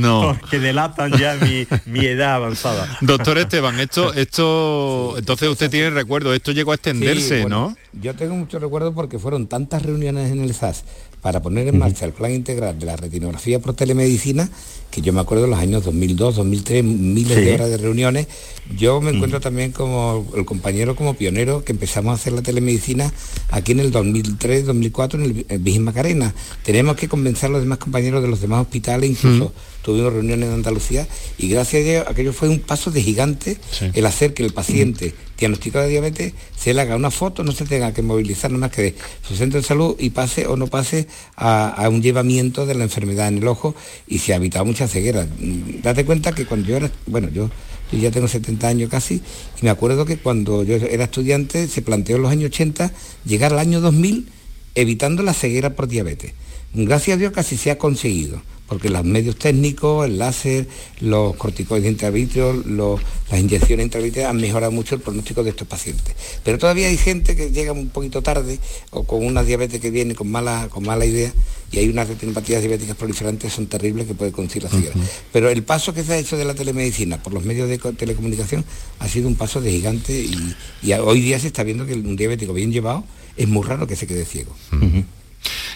[0.50, 1.38] que delatan ya
[1.86, 2.98] mi, edad avanzada.
[3.02, 7.76] Doctor Esteban, esto, esto, entonces usted tiene recuerdo, esto llegó a extenderse, ¿no?
[7.94, 10.84] Yo tengo mucho recuerdo porque fueron tantas reuniones en el SAS
[11.22, 14.50] para poner en marcha el plan integral de la retinografía por telemedicina,
[14.89, 18.28] que yo me acuerdo en los años 2002, 2003, miles de horas de reuniones.
[18.76, 23.13] Yo me encuentro también como el compañero, como pionero, que empezamos a hacer la telemedicina
[23.52, 26.34] aquí en el 2003, 2004 en el, Virgen Macarena.
[26.63, 30.56] Tenemos que convencer a los demás compañeros de los demás hospitales, incluso tuvimos reuniones en
[30.56, 33.58] Andalucía, y gracias a Dios aquello fue un paso de gigante
[33.94, 37.65] el hacer que el paciente diagnosticado de diabetes se le haga una foto, no se
[37.65, 38.96] tenga que movilizar nada más que de
[39.28, 43.28] su centro de salud y pase o no pase a, un llevamiento de la enfermedad
[43.28, 43.76] en el ojo
[44.08, 45.28] y se ha evitado mucha ceguera.
[45.39, 47.50] Mm, date cuenta que cuando yo era, bueno, yo,
[47.91, 49.15] ya tengo 70 años casi,
[49.60, 52.91] y me acuerdo que cuando yo era estudiante se planteó en los años 80
[53.26, 54.30] llegar al año 2000
[54.76, 56.34] evitando la ceguera por diabetes.
[56.74, 58.41] Gracias a Dios casi se ha conseguido
[58.72, 60.66] porque los medios técnicos, el láser,
[61.02, 66.16] los corticoides intravítreos, las inyecciones intravítreas han mejorado mucho el pronóstico de estos pacientes.
[66.46, 68.60] Pero todavía hay gente que llega un poquito tarde
[68.92, 71.34] o con una diabetes que viene con mala, con mala idea
[71.70, 74.96] y hay unas retinopatías diabéticas proliferantes que son terribles que puede conducir la ceguera.
[75.34, 78.64] Pero el paso que se ha hecho de la telemedicina por los medios de telecomunicación
[79.00, 82.54] ha sido un paso de gigante y, hoy día se está viendo que un diabético
[82.54, 83.04] bien llevado
[83.36, 84.56] es muy raro que se quede ciego.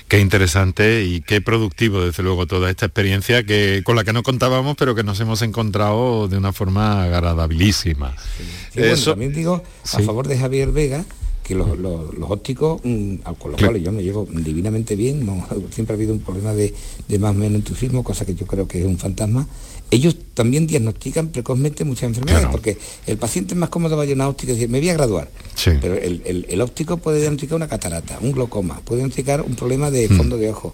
[0.07, 4.21] Qué interesante y qué productivo, desde luego, toda esta experiencia que, con la que no
[4.21, 8.15] contábamos, pero que nos hemos encontrado de una forma agradabilísima.
[9.03, 11.05] también digo, a favor de Javier Vega,
[11.45, 11.67] que los,
[12.21, 15.29] ópticos, mm, con los cuales yo me llevo divinamente bien,
[15.71, 16.73] siempre ha habido un problema de,
[17.07, 19.47] de más o menos entusiasmo, cosa que yo creo que es un fantasma,
[19.91, 24.27] ellos también diagnostican precozmente muchas enfermedades, porque el paciente es más cómodo vaya a una
[24.27, 25.29] óptica y decir, me voy a graduar.
[25.63, 30.17] Pero el, óptico puede diagnosticar una catarata, un glaucoma, puede diagnosticar un problema de mm.
[30.17, 30.73] fondo de ojo.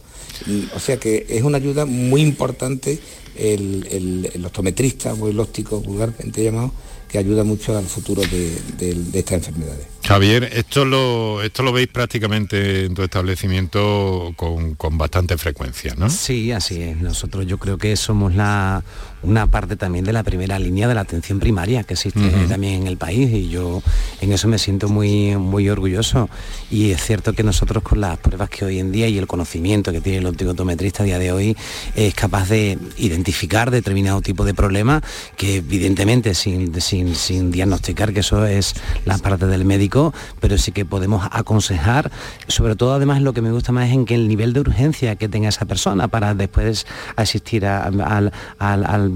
[0.74, 2.98] O sea que es una ayuda muy importante
[3.36, 6.72] el, el optometrista o el óptico vulgarmente llamado,
[7.12, 9.91] que ayuda mucho al futuro de estas enfermedades.
[10.04, 16.10] Javier, esto lo, esto lo veis prácticamente en tu establecimiento con, bastante frecuencia, ¿no?
[16.10, 16.97] Sí, así es.
[16.97, 18.84] Nosotros yo creo que somos la,
[19.24, 22.88] una parte también de la primera línea de la atención primaria que existe también en
[22.88, 23.82] el país y yo
[24.20, 26.30] en eso me siento muy, muy orgulloso.
[26.70, 29.92] Y es cierto que nosotros con las pruebas que hoy en día y el conocimiento
[29.92, 31.58] que tiene el optometrista a día de hoy
[31.96, 35.02] es capaz de identificar determinado tipo de problema
[35.38, 40.72] que evidentemente sin, sin, sin diagnosticar que eso es la parte del médico pero sí
[40.72, 42.12] que podemos aconsejar,
[42.48, 45.16] sobre todo además lo que me gusta más es en que el nivel de urgencia
[45.16, 49.11] que tenga esa persona para después asistir al, al,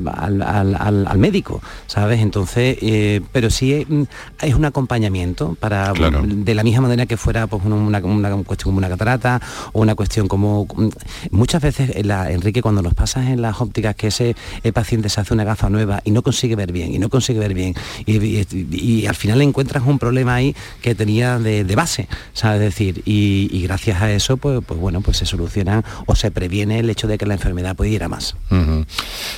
[1.18, 2.20] médico, ¿sabes?
[2.22, 4.04] Entonces, eh, pero sí mm,
[4.42, 8.02] es, un acompañamiento para, de la misma manera que fuera pues, una,
[8.44, 9.42] cuestión como una catarata
[9.74, 10.66] o una cuestión como...
[10.66, 10.90] Mm,
[11.32, 14.36] muchas veces, Enrique, cuando nos pasas en las ópticas que ese
[14.74, 17.54] paciente se hace una gafa nueva y no consigue ver bien, y no consigue ver
[17.54, 22.62] bien, y, al final encuentras un problema ahí que tenía de, base, ¿sabes?
[22.62, 26.90] decir, y, gracias a eso, pues, pues bueno, pues se soluciona o se previene el
[26.90, 28.36] hecho de que la enfermedad pudiera más.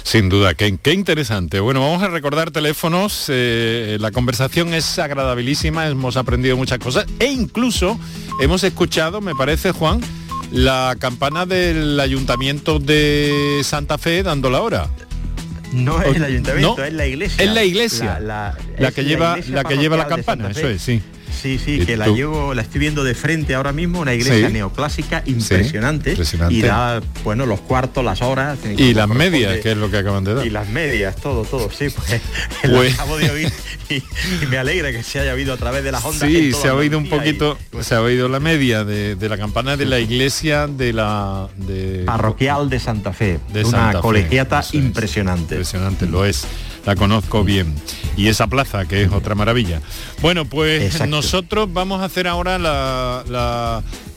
[0.03, 1.59] Sin duda, qué, qué, interesante.
[1.59, 3.25] Bueno, vamos a recordar teléfonos.
[3.29, 7.99] Eh, la conversación es agradabilísima, hemos aprendido muchas cosas e incluso
[8.41, 10.01] hemos escuchado, me parece, Juan,
[10.51, 14.89] la campana del ayuntamiento de Santa Fe dando la hora.
[15.73, 17.43] No es el ayuntamiento, es la iglesia.
[17.43, 18.19] Es la iglesia.
[18.19, 18.55] La,
[18.91, 21.01] que lleva la que lleva la campana, eso es, sí.
[21.31, 25.23] Sí, sí, que la llevo, la estoy viendo de frente ahora mismo, una iglesia neoclásica
[25.25, 26.17] impresionante,
[26.49, 28.57] Y da, bueno, los cuartos, las horas.
[28.77, 30.45] Y las medias, que es lo que acaban de dar.
[30.45, 32.21] Y las medias, todo, todo, sí, pues,
[32.63, 32.93] pues...
[32.93, 33.51] acabo de oír
[33.89, 34.03] y,
[34.47, 36.29] me alegra que se haya oído a través de las ondas.
[36.29, 39.77] Sí, se ha oído un poquito, pues se ha oído la media de, la campana
[39.77, 41.47] de la iglesia de la...
[41.55, 42.03] De...
[42.05, 45.55] Parroquial de Santa Fe, de una colegiata impresionante.
[45.55, 46.47] Impresionante, lo es
[46.87, 47.75] la conozco bien.
[48.15, 49.81] Y esa plaza, que es otra maravilla.
[50.21, 52.57] Bueno, pues nosotros vamos a hacer ahora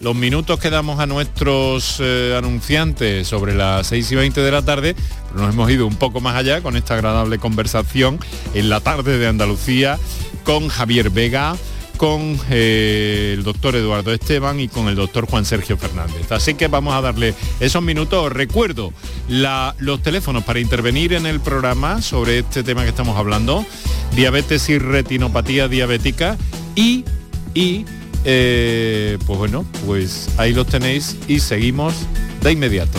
[0.00, 4.62] los minutos que damos a nuestros eh, anunciantes sobre las 6 y 20 de la
[4.62, 4.94] tarde,
[5.28, 8.20] pero nos hemos ido un poco más allá con esta agradable conversación
[8.54, 9.98] en la tarde de Andalucía
[10.44, 11.56] con Javier Vega,
[12.00, 16.32] con eh, el doctor Eduardo Esteban y con el doctor Juan Sergio Fernández.
[16.32, 18.32] Así que vamos a darle esos minutos.
[18.32, 18.94] Recuerdo
[19.28, 23.66] los teléfonos para intervenir en el programa sobre este tema que estamos hablando,
[24.16, 26.38] diabetes y retinopatía diabética
[26.74, 27.04] y,
[27.52, 27.84] y
[28.24, 31.92] eh, pues bueno, pues ahí los tenéis y seguimos
[32.40, 32.98] de inmediato.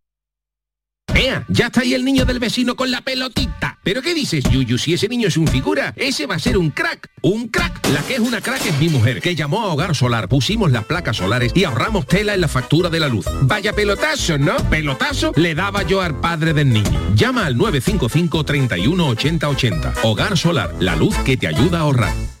[1.15, 1.45] ¡Ea!
[1.49, 3.77] Ya está ahí el niño del vecino con la pelotita.
[3.83, 4.77] ¿Pero qué dices, Yuyu?
[4.77, 7.09] Si ese niño es un figura, ese va a ser un crack.
[7.21, 7.87] ¡Un crack!
[7.93, 10.85] La que es una crack es mi mujer, que llamó a Hogar Solar, pusimos las
[10.85, 13.25] placas solares y ahorramos tela en la factura de la luz.
[13.41, 14.55] Vaya pelotazo, ¿no?
[14.69, 17.13] Pelotazo le daba yo al padre del niño.
[17.15, 19.93] Llama al 955 31 80 80.
[20.03, 22.40] Hogar Solar, la luz que te ayuda a ahorrar.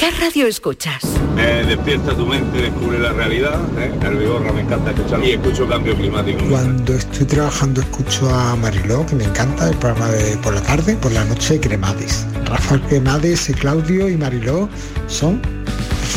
[0.00, 1.02] ¿Qué radio escuchas?
[1.36, 3.60] Despierta tu mente, descubre la realidad.
[3.78, 3.92] ¿eh?
[4.02, 6.42] El Vigorra me encanta escuchar y escucho cambio climático.
[6.48, 10.96] Cuando estoy trabajando escucho a Mariló, que me encanta el programa de por la tarde,
[10.96, 12.26] por la noche Cremades.
[12.46, 14.70] Rafael Cremades, Claudio y Mariló
[15.06, 15.42] son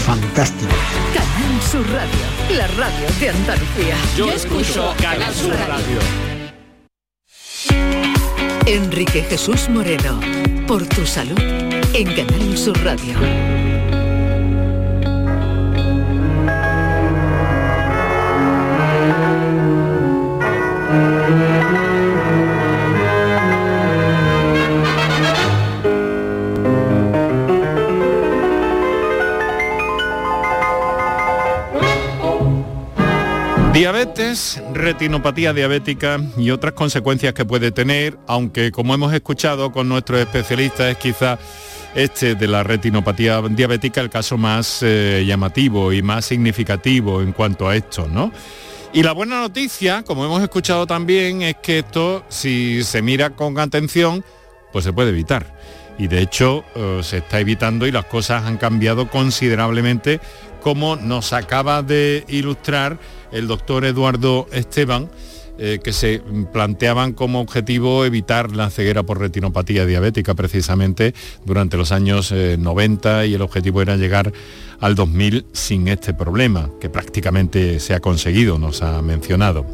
[0.05, 0.73] fantásticos.
[1.13, 3.97] Canal Sur Radio, la radio de Andalucía.
[4.15, 5.99] Yo, escucho Canal Sur radio.
[8.65, 10.21] Enrique Jesús Moreno,
[10.67, 13.62] por tu salud en Canal Sur Radio.
[33.73, 40.19] Diabetes, retinopatía diabética y otras consecuencias que puede tener, aunque como hemos escuchado con nuestros
[40.19, 41.39] especialistas es quizá
[41.95, 47.67] este de la retinopatía diabética el caso más eh, llamativo y más significativo en cuanto
[47.67, 48.31] a esto, ¿no?
[48.93, 53.57] Y la buena noticia, como hemos escuchado también, es que esto, si se mira con
[53.57, 54.23] atención,
[54.71, 55.57] pues se puede evitar.
[55.97, 60.19] Y de hecho eh, se está evitando y las cosas han cambiado considerablemente,
[60.61, 62.99] como nos acaba de ilustrar
[63.33, 65.09] el doctor Eduardo Esteban,
[65.57, 66.21] eh, que se
[66.51, 71.13] planteaban como objetivo evitar la ceguera por retinopatía diabética precisamente
[71.45, 74.31] durante los años 90 y el objetivo era llegar
[74.79, 79.65] al 2000 sin este problema, que prácticamente se ha conseguido, nos ha mencionado.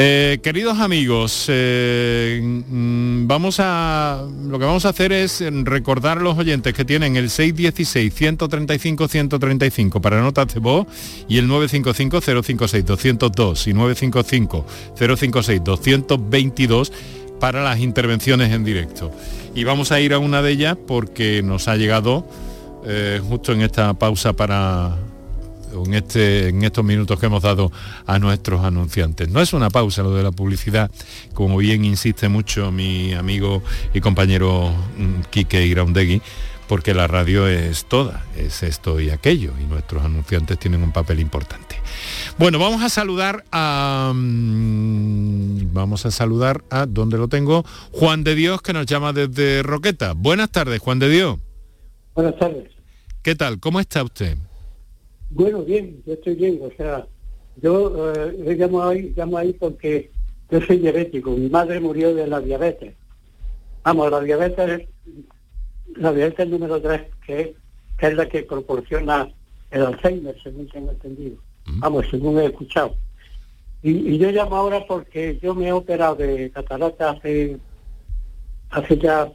[0.00, 6.20] Eh, queridos amigos, eh, mm, vamos a lo que vamos a hacer es recordar a
[6.20, 10.86] los oyentes que tienen el 616 135 135 para notas de voz
[11.28, 16.92] y el 955 056 202 y 955 056 222
[17.40, 19.10] para las intervenciones en directo.
[19.56, 22.24] Y vamos a ir a una de ellas porque nos ha llegado
[22.86, 24.96] eh, justo en esta pausa para
[25.72, 27.70] en, este, en estos minutos que hemos dado
[28.06, 29.28] a nuestros anunciantes.
[29.28, 30.90] No es una pausa lo de la publicidad,
[31.34, 33.62] como bien insiste mucho mi amigo
[33.94, 36.22] y compañero mm, Quique Iraundegui,
[36.68, 41.18] porque la radio es toda, es esto y aquello, y nuestros anunciantes tienen un papel
[41.18, 41.76] importante.
[42.36, 44.12] Bueno, vamos a saludar a...
[44.14, 47.64] Mm, vamos a saludar a, ¿dónde lo tengo?
[47.92, 50.12] Juan de Dios, que nos llama desde Roqueta.
[50.12, 51.38] Buenas tardes, Juan de Dios.
[52.14, 52.70] Buenas tardes.
[53.22, 53.60] ¿Qué tal?
[53.60, 54.36] ¿Cómo está usted?
[55.30, 57.06] Bueno, bien, yo estoy bien, o sea,
[57.56, 60.10] yo eh, llamo ahí, llamo ahí porque
[60.50, 62.94] yo soy diabético, mi madre murió de la diabetes.
[63.82, 64.88] Vamos, la diabetes,
[65.96, 67.54] la diabetes número 3, que,
[68.00, 69.28] es la que proporciona
[69.70, 71.36] el Alzheimer, según tengo entendido.
[71.80, 72.96] Vamos, según he escuchado.
[73.82, 77.58] Y, yo llamo ahora porque yo me he operado de catarata hace,
[78.70, 79.30] hace ya,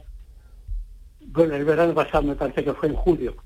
[1.28, 3.36] bueno, el verano pasado me parece que fue en julio.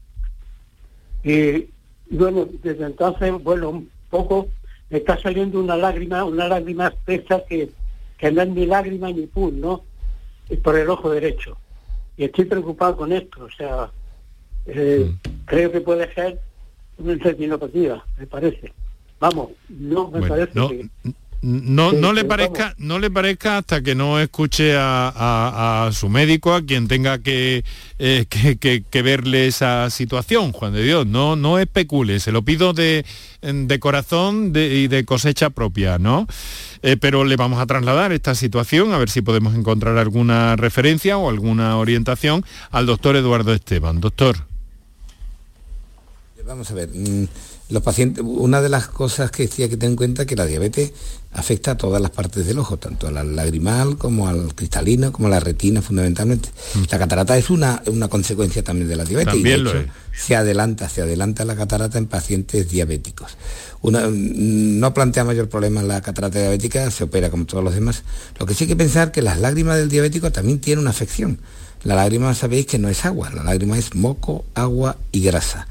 [1.23, 1.69] Y
[2.11, 4.49] bueno, desde entonces, bueno, un poco
[4.91, 7.71] me está saliendo una lágrima, una lágrima espesa que,
[8.17, 9.85] que no es ni lágrima ni pum, ¿no?
[10.57, 11.59] por el ojo derecho.
[12.17, 13.91] Y estoy preocupado con esto, o sea,
[14.67, 15.45] eh, mm.
[15.45, 16.41] creo que puede ser
[16.97, 18.73] una retinopatía, me parece.
[19.21, 20.89] Vamos, no me parece que
[21.41, 26.63] no, no le parezca, no le parezca hasta que no escuche a, su médico, a
[26.63, 27.63] quien tenga eh,
[28.29, 31.07] que, que, verle esa situación, Juan de Dios.
[31.07, 33.05] No, no especule, se lo pido de,
[33.41, 36.27] de corazón y de cosecha propia, ¿no?
[36.83, 41.19] Eh, pero le vamos a trasladar esta situación, a ver si podemos encontrar alguna referencia
[41.19, 44.01] o alguna orientación al doctor Eduardo Esteban.
[44.01, 44.49] Doctor.
[46.49, 46.89] Vamos a ver.
[46.89, 47.27] Mm,
[47.69, 50.93] los pacientes, una de las cosas que decía que tener en cuenta que la diabetes
[51.31, 55.31] afecta a todas las partes del ojo, tanto al lagrimal como al cristalino, como a
[55.31, 56.49] la retina fundamentalmente.
[56.75, 56.85] Mm.
[56.91, 59.85] La catarata es una, una consecuencia también de la diabetes y de hecho,
[60.17, 63.37] se adelanta, se adelanta la catarata en pacientes diabéticos.
[63.83, 68.05] Mm, no plantea mayor problema la catarata diabética, se opera como todos los demás.
[68.39, 71.41] Lo que sí hay que pensar que las lágrimas del diabético también tienen una afección.
[71.85, 75.69] La lágrima sabéis que no es agua, la lágrima es moco, agua y grasa.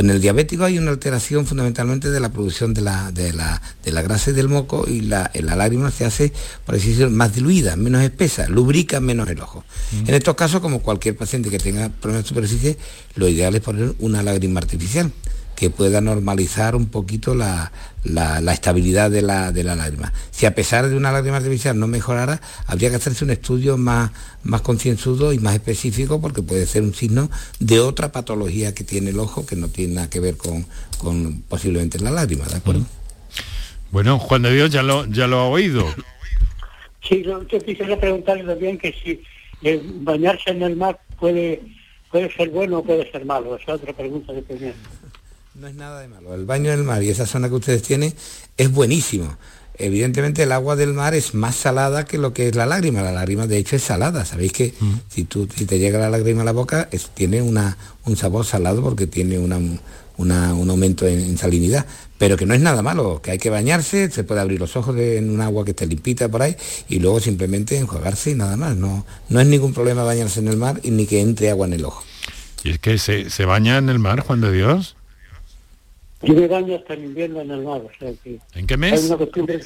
[0.00, 4.02] Pues en el diabético hay una alteración fundamentalmente de la producción de la, de la,
[4.02, 6.32] grasa y del moco y la, la lágrima se hace,
[6.64, 9.62] por así decirlo, más diluida, menos espesa, lubrica menos el ojo.
[9.92, 10.08] Mm.
[10.08, 12.78] En estos casos, como cualquier paciente que tenga problemas de superficie,
[13.14, 15.12] lo ideal es poner una lágrima artificial
[15.60, 17.70] que pueda normalizar un poquito la,
[18.50, 20.10] estabilidad de la, de la, lágrima.
[20.30, 24.10] Si a pesar de una lágrima artificial no mejorara, habría que hacerse un estudio más,
[24.42, 29.10] más concienzudo y más específico porque puede ser un signo de otra patología que tiene
[29.10, 30.64] el ojo que no tiene nada que ver con,
[30.96, 32.86] con posiblemente la lágrima, ¿de acuerdo?
[33.90, 35.84] Bueno, Juan de Dios ya lo, ya lo ha oído.
[37.06, 39.22] Sí, yo quisiera preguntarle también que si
[39.62, 41.60] eh, bañarse en el mar puede,
[42.10, 43.56] puede ser bueno o puede ser malo.
[43.56, 44.72] Esa es otra pregunta que tenía.
[45.60, 46.34] No es nada de malo.
[46.34, 48.14] El baño del mar y esa zona que ustedes tienen
[48.56, 49.36] es buenísimo.
[49.74, 53.02] Evidentemente el agua del mar es más salada que lo que es la lágrima.
[53.02, 54.24] La lágrima de hecho es salada.
[54.24, 54.92] Sabéis que mm.
[55.10, 58.82] si, tú, si te llega la lágrima a la boca tiene una, un sabor salado
[58.82, 61.84] porque tiene un aumento en, salinidad.
[62.16, 64.96] Pero que no es nada malo, que hay que bañarse, se puede abrir los ojos
[64.96, 66.56] en un agua que esté limpita por ahí
[66.88, 68.78] y luego simplemente enjuagarse y nada más.
[68.78, 71.74] No, no es ningún problema bañarse en el mar y ni que entre agua en
[71.74, 72.02] el ojo.
[72.64, 74.96] Y es que se, se baña en el mar, Juan de Dios.
[76.22, 77.80] Yo me baño hasta el invierno en el mar.
[77.80, 79.04] O sea que ¿En qué hay mes?
[79.04, 79.60] una costumbre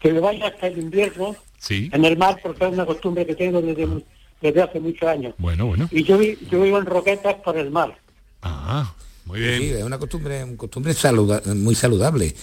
[0.00, 1.88] que me baño hasta el invierno Sí.
[1.92, 3.86] en el mar porque es una costumbre que tengo desde,
[4.40, 5.34] desde hace muchos años.
[5.38, 5.88] Bueno, bueno.
[5.92, 7.96] Y yo, vi- yo vivo en Roquetas por el mar.
[8.42, 8.92] Ah,
[9.24, 9.60] muy bien.
[9.60, 12.34] Sí, es una costumbre, una costumbre saluda- muy saludable.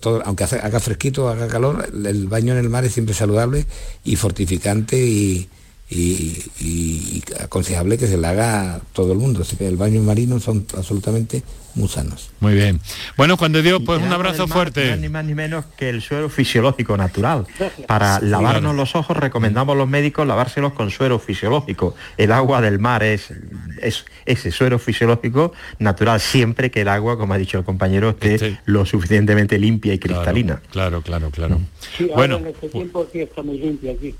[0.00, 3.66] Todo- aunque haga fresquito, haga calor, el baño en el mar es siempre saludable
[4.04, 5.48] y fortificante y,
[5.90, 9.42] y- y- y aconsejable que se le haga a todo el mundo.
[9.42, 11.42] Así que el baño marino son absolutamente
[11.74, 12.30] muy sanos.
[12.40, 12.80] Muy bien.
[13.16, 14.96] Bueno, Juan de Dios, pues un abrazo mar fuerte.
[14.96, 17.46] Ni más ni menos que el suero fisiológico natural.
[17.86, 18.76] Para Sí, lavarnos claro.
[18.76, 21.94] los ojos recomendamos a los médicos lavárselos con suero fisiológico.
[22.16, 23.32] El agua del mar es,
[23.80, 28.58] es ese suero fisiológico natural, siempre que el agua, como ha dicho el compañero, esté
[28.64, 30.60] lo suficientemente limpia y cristalina.
[30.72, 31.60] Claro, claro, claro.
[31.96, 34.14] Sí, ahora Bueno, en este tiempo sí está muy limpio aquí.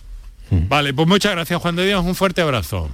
[0.51, 2.05] Vale, pues muchas gracias, Juan de Dios.
[2.05, 2.88] Un fuerte abrazo.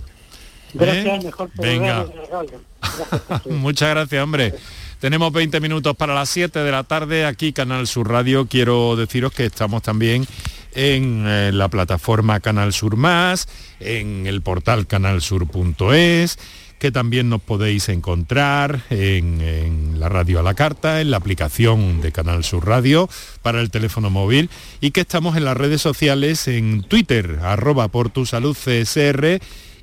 [0.75, 1.21] Gracias, ¿Eh?
[1.25, 2.07] mejor Venga.
[3.47, 4.55] Muchas gracias, hombre.
[5.01, 8.47] Tenemos 20 minutos para las 7 de la tarde aquí Canal Sur Radio.
[8.47, 10.27] Quiero deciros que estamos también
[10.75, 13.49] en eh, la plataforma Canal Sur Más,
[13.81, 16.39] en el portal canalsur.es,
[16.79, 22.01] que también nos podéis encontrar en, en la radio a la carta, en la aplicación
[22.01, 23.09] de Canal Sur Radio
[23.43, 24.51] para el teléfono móvil
[24.81, 29.41] y que estamos en las redes sociales en Twitter, arroba por tu salud CSR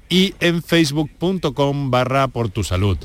[0.09, 2.97] y en facebook.com barra por tu salud.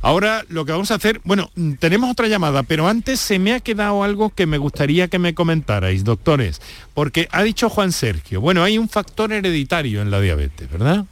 [0.00, 3.60] Ahora lo que vamos a hacer, bueno, tenemos otra llamada, pero antes se me ha
[3.60, 6.60] quedado algo que me gustaría que me comentarais, doctores,
[6.94, 11.04] porque ha dicho Juan Sergio, bueno, hay un factor hereditario en la diabetes, ¿verdad?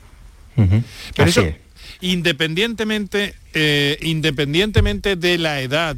[0.55, 0.83] Pero
[1.18, 1.66] Así eso, es.
[2.12, 5.96] Independientemente, eh, independientemente de la edad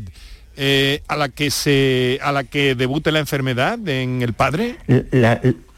[0.56, 4.76] eh, a la que se, a la que debute la enfermedad en el padre,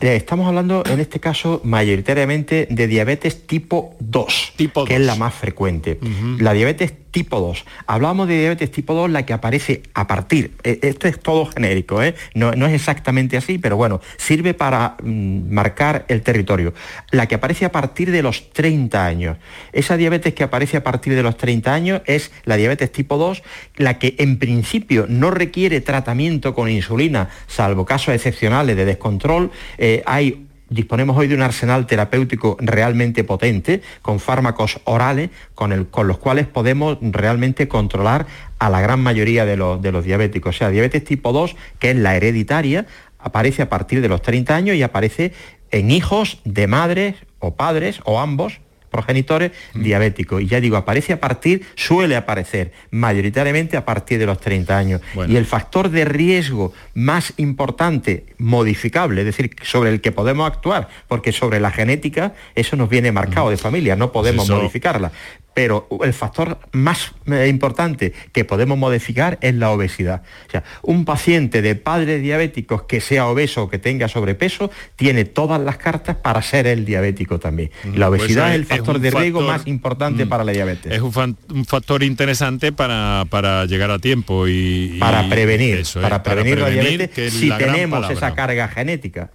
[0.01, 4.55] estamos hablando en este caso mayoritariamente de diabetes tipo 2,
[4.87, 5.99] que es la más frecuente.
[6.39, 7.65] La diabetes tipo 2.
[7.87, 12.03] Hablamos de diabetes tipo 2, la que aparece a partir, eh, esto es todo genérico,
[12.03, 12.15] ¿eh?
[12.35, 16.73] no, no es exactamente así, pero bueno, sirve para mm, marcar el territorio.
[17.11, 19.37] La que aparece a partir de los 30 años.
[19.73, 23.43] Esa diabetes que aparece a partir de los 30 años es la diabetes tipo 2,
[23.77, 29.51] la que en principio no requiere tratamiento con insulina, salvo casos excepcionales de descontrol.
[29.79, 29.90] Eh,
[30.71, 36.97] Disponemos hoy de un arsenal terapéutico realmente potente, con fármacos orales, con los cuales podemos
[37.01, 38.27] realmente controlar
[38.61, 40.55] a la gran mayoría de los, de los diabéticos.
[40.55, 42.87] O sea, diabetes tipo 2, que es la hereditaria,
[43.19, 45.33] aparece a partir de los 30 años y aparece
[45.73, 48.61] en hijos de madres o padres o ambos
[48.91, 50.43] progenitores diabéticos.
[50.43, 55.01] Y ya digo, aparece a partir, suele aparecer mayoritariamente a partir de los 30 años.
[55.29, 60.89] Y el factor de riesgo más importante, modificable, es decir, sobre el que podemos actuar,
[61.09, 65.13] porque sobre la genética eso nos viene marcado de familia, no podemos eso- modificarla.
[65.53, 70.23] Pero el factor más eh, importante que podemos modificar es la obesidad.
[70.47, 75.25] O sea, un paciente de padres diabéticos que sea obeso o que tenga sobrepeso tiene
[75.25, 77.71] todas las cartas para ser el diabético también.
[77.95, 80.29] La Pues obesidad es- es el factor de riesgo factor- más importante Mm.
[80.29, 80.93] para la diabetes.
[80.93, 84.93] es un, fan- un factor interesante para, para llegar a tiempo y...
[84.95, 88.17] y- para prevenir, eso es, para prevenir la diabetes que si la tenemos palabra.
[88.17, 89.31] esa carga genética.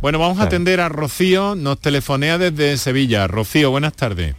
[0.00, 3.26] Bueno, vamos a atender a Rocío, nos telefonea desde Sevilla.
[3.28, 4.34] Rocío, buenas tardes.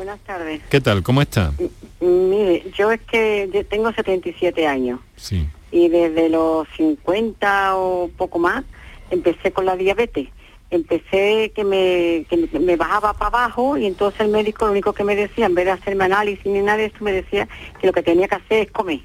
[0.00, 0.62] Buenas tardes.
[0.70, 1.02] ¿Qué tal?
[1.02, 1.52] ¿Cómo está?
[2.00, 5.46] Mire, yo es que yo tengo 77 años Sí.
[5.70, 8.64] y desde los 50 o poco más
[9.10, 10.28] empecé con la diabetes.
[10.70, 15.04] Empecé que me, que me- bajaba para abajo y entonces el médico lo único que
[15.04, 17.46] me decía, en vez de hacerme análisis ni nada de esto, me decía
[17.78, 19.00] que lo que tenía que hacer es comer,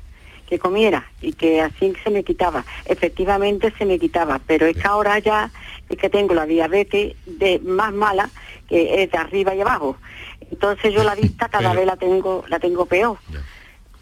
[0.48, 2.64] que comiera y que así se me quitaba.
[2.86, 5.52] Efectivamente se me quitaba, pero es que ahora ya
[5.90, 8.30] es que tengo la diabetes de más mala
[8.70, 9.98] que es de arriba y abajo.
[10.56, 13.18] Entonces yo la vista cada Pero- vez la tengo la tengo peor.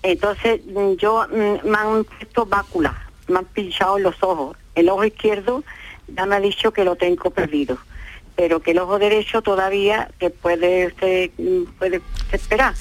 [0.04, 2.94] Entonces mm, yo mm, me han puesto báculas,
[3.28, 4.56] me han pinchado los ojos.
[4.76, 5.64] El ojo izquierdo
[6.08, 7.78] ya me ha dicho que lo tengo perdido,
[8.36, 12.02] pero que el ojo derecho todavía que puede usted, mm, puede
[12.32, 12.74] esperar.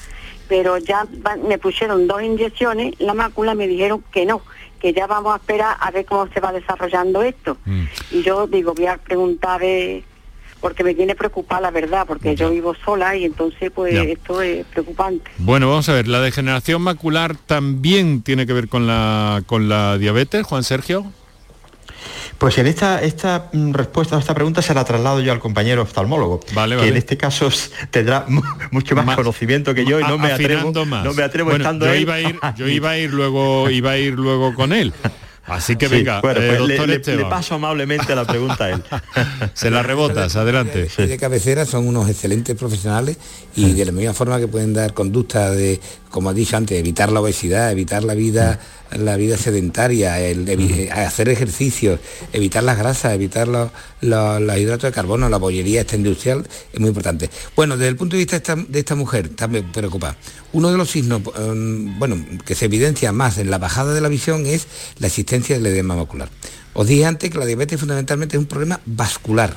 [0.49, 4.41] Pero ya va- me pusieron dos inyecciones, la mácula me dijeron que no,
[4.81, 7.57] que ya vamos a esperar a ver cómo se va desarrollando esto.
[8.11, 10.03] Y yo digo, voy a preguntar eh,
[10.63, 14.03] porque me tiene preocupada la verdad, porque yo vivo sola y entonces pues Ya.
[14.03, 15.29] esto es preocupante.
[15.39, 19.97] Bueno, vamos a ver, la degeneración macular también tiene que ver con la, con la
[19.97, 21.05] diabetes, Juan Sergio.
[22.37, 25.81] Pues en esta, esta mm, respuesta a esta pregunta se la traslado yo al compañero
[25.81, 26.91] oftalmólogo, Vale, que vale.
[26.91, 27.49] en este caso
[27.91, 28.41] tendrá mu-
[28.71, 31.03] mucho más, Más- conocimiento que yo y no me atrevo, más.
[31.03, 33.69] no me atrevo Bueno, estando yo él iba a ir, yo iba a ir luego,
[33.69, 34.93] iba a ir luego con él.
[35.45, 37.23] Así que Sí, venga, bueno, eh, pues le- doctor le, Esteban.
[37.23, 38.83] le paso amablemente la pregunta a él.
[39.53, 40.87] Se la rebotas, adelante.
[40.95, 43.17] de cabecera son unos excelentes profesionales
[43.55, 47.11] y de la misma forma que pueden dar conducta de, como he dicho antes, evitar
[47.11, 48.57] la obesidad, evitar la vida,
[48.97, 51.99] la vida sedentaria, el evi- hacer ejercicios,
[52.31, 53.69] evitar las grasas, evitar los,
[54.01, 57.29] los- los hidratos de carbono, la bollería esta industrial, es muy importante.
[57.55, 60.15] Bueno, desde el punto de vista de esta, de esta mujer, también preocupa.
[60.53, 64.09] Uno de los signos, em, bueno, que se evidencia más en la bajada de la
[64.09, 64.67] visión es
[64.99, 66.29] la existencia del edema macular.
[66.73, 69.55] Os dije antes que la diabetes fundamentalmente es un problema vascular.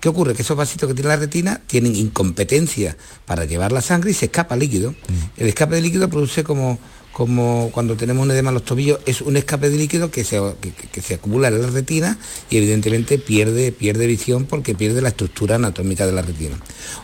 [0.00, 0.34] ¿Qué ocurre?
[0.34, 4.26] Que esos vasitos que tiene la retina tienen incompetencia para llevar la sangre y se
[4.26, 4.94] escapa líquido.
[5.38, 6.78] El escape de líquido produce como,
[7.14, 10.40] como cuando tenemos un edema en los tobillos, es un escape de líquido que se,
[10.60, 12.18] que, que se acumula en la retina
[12.50, 16.58] y evidentemente pierde, pierde visión porque pierde la estructura anatómica de la retina.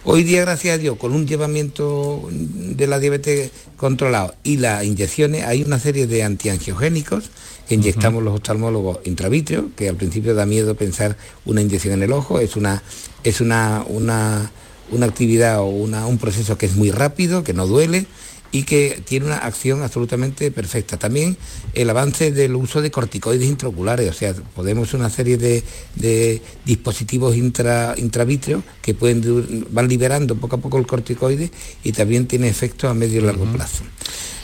[0.04, 5.44] Hoy día, gracias a Dios, con un llevamiento de la diabetes controlado y las inyecciones,
[5.44, 7.30] hay una serie de antiangiogénicos
[7.68, 12.12] que inyectamos los oftalmólogos intravítreos, que al principio da miedo pensar una inyección en el
[12.12, 12.82] ojo, es una,
[13.22, 14.50] es una, una,
[14.90, 18.06] una actividad o una- un proceso que es muy rápido, que no duele
[18.52, 20.98] y que tiene una acción absolutamente perfecta.
[20.98, 21.36] También
[21.74, 25.62] el avance del uso de corticoides intraoculares, o sea, podemos una serie de,
[25.94, 31.50] de dispositivos intra, intravítreos que pueden van liberando poco a poco el corticoide
[31.84, 33.84] y también tiene efectos a medio y largo plazo.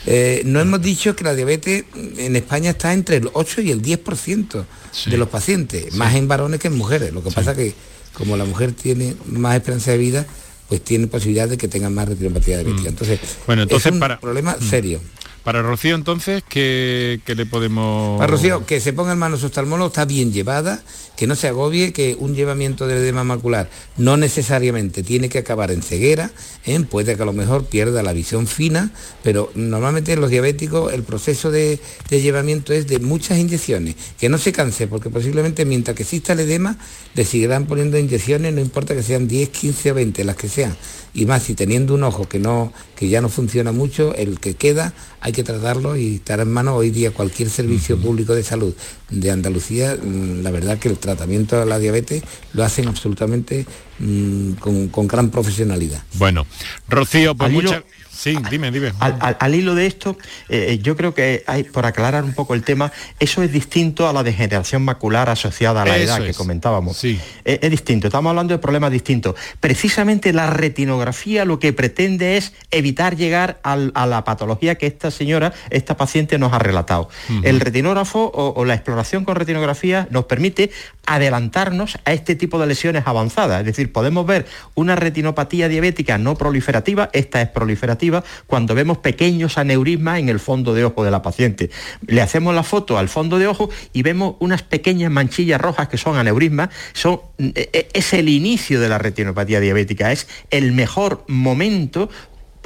[0.07, 1.85] Eh, no hemos dicho que la diabetes
[2.17, 4.65] en España está entre el 8 y el 10%
[5.07, 7.13] de los pacientes, más en varones que en mujeres.
[7.13, 7.75] Lo que pasa que
[8.15, 10.27] como la mujer tiene más esperanza de vida,
[10.69, 12.89] pues tiene posibilidad de que tenga más retinopatía diabética.
[12.89, 14.63] Entonces, Bueno, entonces es un para- problema Mm.
[14.69, 15.01] serio.
[15.45, 18.19] Para Rocío, entonces, ¿qué, qué le podemos...?
[18.19, 20.83] Para Rocío, que se ponga en manos oftalmólogo está bien llevada,
[21.17, 25.71] que no se agobie, que un llevamiento del edema macular no necesariamente tiene que acabar
[25.71, 26.31] en ceguera,
[26.65, 26.79] ¿eh?
[26.81, 28.93] puede que a lo mejor pierda la visión fina,
[29.23, 34.29] pero normalmente en los diabéticos el proceso de, de llevamiento es de muchas inyecciones, que
[34.29, 36.77] no se canse, porque posiblemente mientras que exista el edema,
[37.15, 40.77] le seguirán poniendo inyecciones, no importa que sean 10, 15 o 20, las que sean.
[41.15, 44.55] Y más si teniendo un ojo que no, que ya no funciona mucho, el que
[44.55, 48.75] queda hay que tratarlo y estar en manos hoy día cualquier servicio público de salud
[49.11, 53.65] de Andalucía, mm, la verdad que el tratamiento de la diabetes lo hacen absolutamente
[53.99, 56.03] mm, con, con gran profesionalidad.
[56.15, 56.47] Bueno,
[56.89, 57.83] Rocío, pues muchas...
[58.17, 58.93] Sí, dime, dime.
[59.01, 60.17] Al, al- al hilo de esto,
[60.49, 62.91] eh, yo creo que hay, por aclarar un poco el tema,
[63.21, 66.97] eso es distinto a la degeneración macular asociada a la Eso edad que comentábamos.
[67.45, 69.35] Eh, es distinto, estamos hablando de problemas distintos.
[69.61, 75.11] Precisamente la retinografía lo que pretende es evitar llegar al- a la patología que esta
[75.11, 77.09] señora, esta paciente nos ha relatado.
[77.43, 80.71] El retinógrafo o, o la exploración con retinografía nos permite
[81.17, 83.61] adelantarnos a este tipo de lesiones avanzadas.
[83.61, 88.06] Es decir, podemos ver una retinopatía diabética no proliferativa, esta es proliferativa,
[88.47, 91.71] cuando vemos pequeños aneurismas en el fondo de ojo de la paciente.
[92.07, 95.99] Le hacemos la foto al fondo de ojo y vemos unas pequeñas manchillas rojas que
[95.99, 96.71] son aneurismas.
[96.93, 102.09] Son, e- e- es el inicio de la retinopatía diabética, es el mejor momento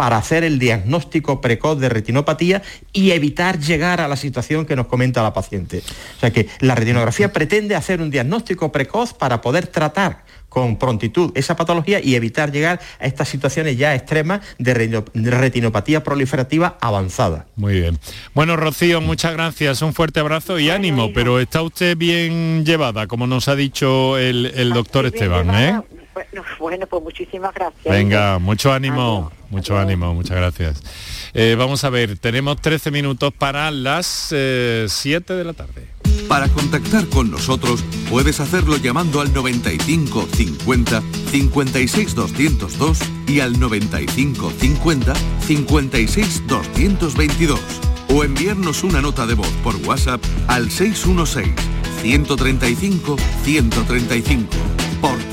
[0.01, 4.87] para hacer el diagnóstico precoz de retinopatía y evitar llegar a la situación que nos
[4.87, 5.83] comenta la paciente.
[6.17, 11.33] O sea que la retinografía pretende hacer un diagnóstico precoz para poder tratar con prontitud
[11.35, 16.79] esa patología y evitar llegar a estas situaciones ya extremas de retino- de retinopatía proliferativa
[16.81, 17.45] avanzada.
[17.57, 17.99] Muy bien.
[18.33, 23.27] Bueno, Rocío, muchas gracias, un fuerte abrazo y ánimo, pero está usted bien llevada, como
[23.27, 25.79] nos ha dicho el, el doctor Esteban, ¿eh?
[26.15, 27.85] Bueno, bueno, pues muchísimas gracias.
[27.85, 30.83] Venga, mucho ánimo, mucho ánimo, muchas gracias.
[31.35, 35.89] Eh, vamos a ver, tenemos 13 minutos para las eh, 7 de la tarde.
[36.29, 44.53] Para contactar con nosotros puedes hacerlo llamando al 95 50 56 202 y al 95
[44.57, 47.61] 50 56 222
[48.15, 51.53] o enviarnos una nota de voz por WhatsApp al 616
[52.03, 54.47] 135 135.
[55.01, 55.30] Por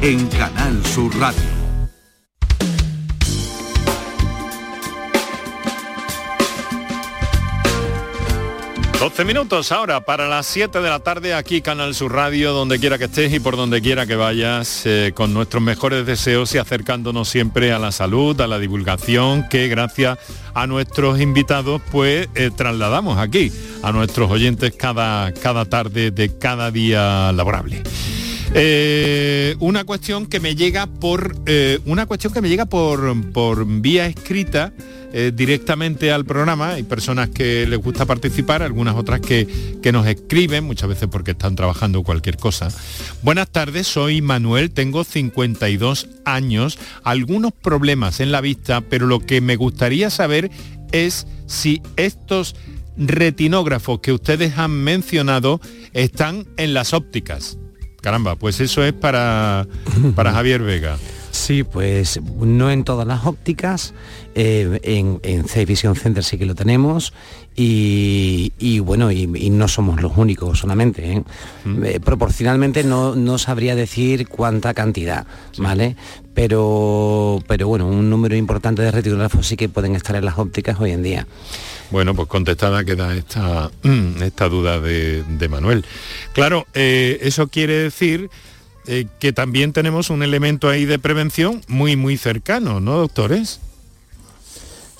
[0.00, 1.42] en Canal Sur Radio.
[8.98, 12.96] 12 minutos ahora para las 7 de la tarde aquí Canal Sur Radio, donde quiera
[12.96, 17.28] que estés y por donde quiera que vayas, eh, con nuestros mejores deseos y acercándonos
[17.28, 20.18] siempre a la salud, a la divulgación, que gracias
[20.54, 26.70] a nuestros invitados pues eh, trasladamos aquí a nuestros oyentes cada, cada tarde de cada
[26.70, 27.82] día laborable.
[28.54, 33.64] Eh, una cuestión que me llega por eh, una cuestión que me llega por, por
[33.66, 34.74] vía escrita
[35.14, 36.72] eh, directamente al programa.
[36.72, 39.48] Hay personas que les gusta participar, algunas otras que,
[39.82, 42.68] que nos escriben, muchas veces porque están trabajando cualquier cosa.
[43.22, 49.40] Buenas tardes, soy Manuel, tengo 52 años, algunos problemas en la vista, pero lo que
[49.40, 50.50] me gustaría saber
[50.92, 52.54] es si estos
[52.98, 55.58] retinógrafos que ustedes han mencionado
[55.94, 57.56] están en las ópticas.
[58.02, 59.66] Caramba, pues eso es para,
[60.16, 60.98] para Javier Vega.
[61.32, 63.94] Sí, pues no en todas las ópticas,
[64.34, 67.14] eh, en, en C-Vision Center sí que lo tenemos
[67.56, 71.10] y, y bueno, y, y no somos los únicos solamente.
[71.10, 71.22] ¿eh?
[71.84, 75.26] Eh, proporcionalmente no, no sabría decir cuánta cantidad,
[75.56, 75.96] ¿vale?
[76.34, 80.78] Pero, pero bueno, un número importante de retinógrafos sí que pueden estar en las ópticas
[80.80, 81.26] hoy en día.
[81.90, 83.70] Bueno, pues contestada queda esta,
[84.22, 85.86] esta duda de, de Manuel.
[86.34, 88.28] Claro, eso quiere decir
[88.86, 93.60] eh, que también tenemos un elemento ahí de prevención muy, muy cercano, ¿no, doctores?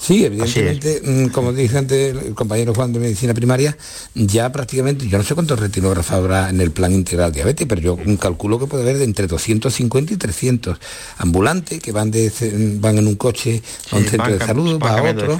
[0.02, 3.76] Sí, evidentemente, mm, como dije antes el compañero Juan de Medicina Primaria,
[4.16, 7.96] ya prácticamente, yo no sé cuántos retinógrafos habrá en el plan integral diabetes, pero yo
[8.18, 10.76] calculo que puede haber de entre 250 y 300
[11.18, 12.32] ambulantes que van de,
[12.80, 15.36] van en un coche a un centro de salud, va a otro.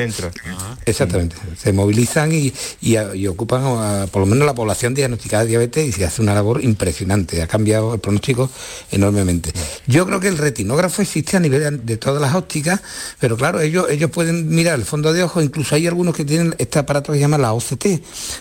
[0.87, 5.49] Exactamente, se movilizan y, y, y ocupan a, por lo menos la población diagnosticada de
[5.49, 8.49] diabetes y se hace una labor impresionante, ha cambiado el pronóstico
[8.93, 9.53] enormemente.
[9.89, 12.81] Yo creo que el retinógrafo existe a nivel de todas las ópticas,
[13.19, 16.55] pero claro, ellos, ellos pueden mirar el fondo de ojo, incluso hay algunos que tienen
[16.59, 17.87] este aparato que se llama la OCT,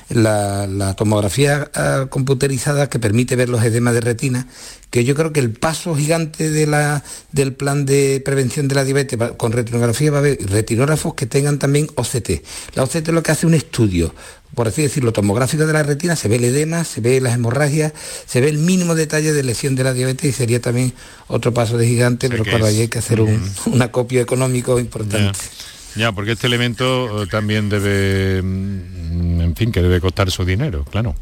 [0.09, 4.47] la, la tomografía uh, computerizada que permite ver los edemas de retina,
[4.89, 8.83] que yo creo que el paso gigante de la, del plan de prevención de la
[8.83, 12.43] diabetes con retinografía va a haber retinógrafos que tengan también OCT.
[12.75, 14.13] La OCT es lo que hace un estudio
[14.55, 17.93] por así decirlo, tomográfico de la retina, se ve el edema, se ve las hemorragias,
[18.25, 20.93] se ve el mínimo detalle de lesión de la diabetes y sería también
[21.27, 25.39] otro paso de gigante, pero claro, ahí hay que hacer un, un acopio económico importante.
[25.39, 25.71] Yeah.
[25.95, 31.15] Ya, porque este elemento también debe, en fin, que debe costar su dinero, claro.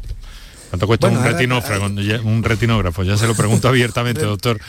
[0.70, 1.86] ¿Cuánto cuesta bueno, un, retinógrafo,
[2.28, 3.02] un retinógrafo?
[3.02, 4.60] Ya se lo pregunto abiertamente, doctor.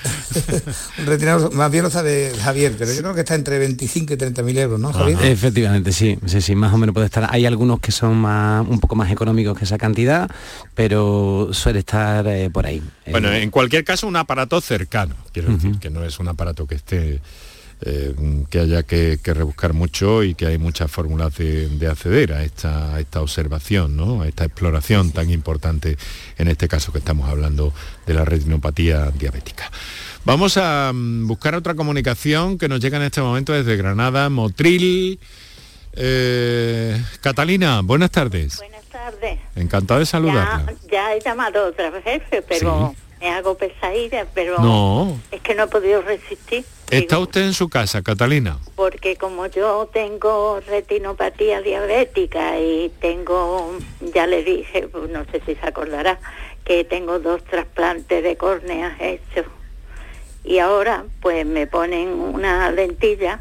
[0.97, 4.17] un retinógrafo, más bien lo sabe Javier, pero yo creo que está entre 25 y
[4.17, 5.17] 30 mil euros, ¿no, Javier?
[5.17, 5.27] Ajá.
[5.27, 7.27] Efectivamente, sí, sí, sí, más o menos puede estar.
[7.29, 10.27] Hay algunos que son más, un poco más económicos que esa cantidad,
[10.73, 12.81] pero suele estar eh, por ahí.
[13.11, 15.55] Bueno, en cualquier caso, un aparato cercano, quiero uh -huh.
[15.57, 17.21] decir, que no es un aparato que esté
[17.83, 18.13] eh,
[18.49, 22.43] que haya que, que, rebuscar mucho y que hay muchas fórmulas de, de acceder a
[22.43, 24.21] esta, a esta, observación, ¿no?
[24.21, 25.97] a esta exploración tan importante
[26.37, 27.73] en este caso que estamos hablando
[28.05, 29.71] de la retinopatía diabética.
[30.25, 35.19] Vamos a um, buscar otra comunicación que nos llega en este momento desde Granada, Motril.
[35.93, 38.57] Eh, Catalina, buenas tardes.
[38.57, 39.39] Buenas tardes.
[39.55, 40.71] Encantado de saludarla.
[40.83, 42.93] Ya, ya he llamado otras veces, pero...
[42.95, 43.01] ¿Sí?
[43.21, 45.19] me hago pesadilla, pero no.
[45.29, 46.65] es que no he podido resistir.
[46.91, 48.57] ¿Está usted en su casa, Catalina?
[48.75, 53.77] Porque como yo tengo retinopatía diabética y tengo,
[54.13, 56.19] ya le dije, no sé si se acordará,
[56.65, 59.45] que tengo dos trasplantes de córneas hechos.
[60.43, 63.39] Y ahora pues me ponen una lentilla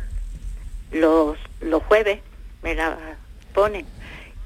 [0.93, 2.21] los, los jueves,
[2.63, 3.17] me la
[3.53, 3.85] ponen.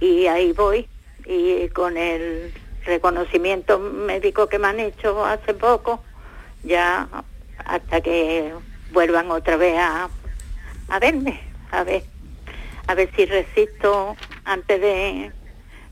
[0.00, 0.88] Y ahí voy
[1.26, 2.54] y con el
[2.86, 6.02] reconocimiento médico que me han hecho hace poco,
[6.62, 7.06] ya
[7.66, 8.54] hasta que
[8.94, 10.08] vuelvan otra vez a,
[10.88, 11.40] a verme,
[11.70, 12.04] a ver,
[12.86, 15.32] a ver si resisto antes de,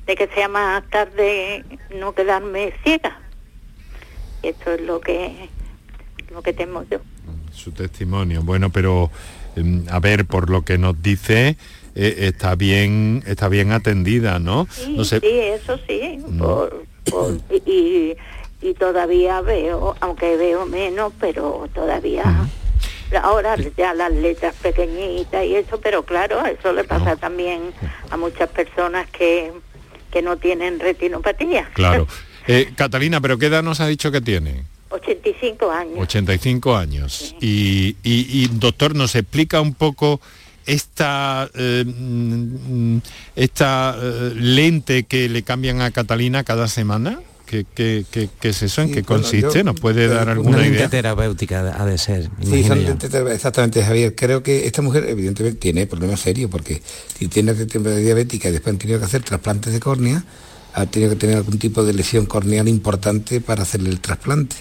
[0.07, 3.19] de que sea más tarde no quedarme ciega.
[4.43, 5.51] Esto es lo que
[6.31, 7.01] lo que temo yo.
[7.53, 9.11] Su testimonio, bueno, pero
[9.91, 11.59] a ver, por lo que nos dice,
[11.95, 14.67] eh, está bien está bien atendida, ¿no?
[14.71, 15.21] Sí, no sé.
[15.21, 16.19] sí eso sí.
[16.39, 18.17] Por, por, y,
[18.63, 22.23] y, todavía veo, aunque veo menos, pero todavía...
[22.25, 22.62] Uh -huh.
[23.17, 27.17] Ahora ya las letras pequeñitas y eso, pero claro, eso le pasa no.
[27.17, 27.73] también
[28.11, 29.53] a muchas personas que,
[30.11, 31.71] que no tienen retinopatía.
[31.75, 32.07] Claro.
[32.49, 34.65] Eh, Catalina, ¿pero qué edad nos ha dicho que tiene?
[34.89, 35.95] 85 años.
[35.97, 37.13] 85 años.
[37.13, 37.97] Sí.
[38.03, 40.21] Y, y, y, doctor, ¿nos explica un poco
[40.67, 41.85] esta, eh,
[43.37, 47.21] esta eh, lente que le cambian a Catalina cada semana?
[47.53, 48.81] ¿Qué, qué, qué, qué es eso?
[48.81, 49.41] ¿En sí, qué consiste?
[49.43, 50.89] Bueno, yo, ¿Nos puede dar alguna una idea?
[50.89, 52.31] terapéutica ha de ser.
[52.43, 52.79] Sí, son
[53.31, 54.15] exactamente, Javier.
[54.15, 56.81] Creo que esta mujer evidentemente tiene problemas serios porque
[57.19, 60.25] si tiene diabética y después han tenido que hacer trasplantes de córnea,
[60.73, 64.57] ha tenido que tener algún tipo de lesión corneal importante para hacerle el trasplante.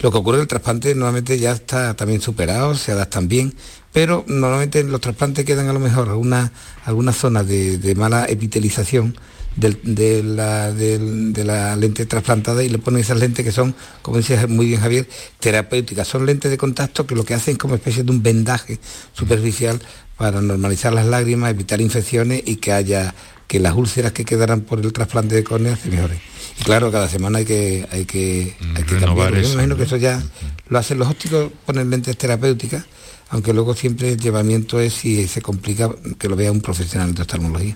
[0.00, 3.54] Lo que ocurre en el trasplante normalmente ya está también superado, se adaptan bien,
[3.92, 6.50] pero normalmente los trasplantes quedan a lo mejor algunas
[6.84, 9.16] alguna zonas de, de, mala epitelización
[9.56, 13.74] de, de, la, de, de, la, lente trasplantada y le ponen esas lentes que son,
[14.02, 15.08] como decía muy bien Javier,
[15.40, 16.08] terapéuticas.
[16.08, 18.78] Son lentes de contacto que lo que hacen es como especie de un vendaje
[19.12, 19.80] superficial
[20.16, 23.14] para normalizar las lágrimas, evitar infecciones y que haya
[23.46, 26.18] que las úlceras que quedaran por el trasplante de córnea se mejoren.
[26.58, 29.34] Y claro, cada semana hay que hay que, hay que cambiar.
[29.34, 30.22] Yo me imagino que eso ya
[30.68, 32.84] lo hacen los ópticos, ponen lentes terapéuticas
[33.30, 37.22] aunque luego siempre el llevamiento es si se complica que lo vea un profesional de
[37.22, 37.74] oftalmología.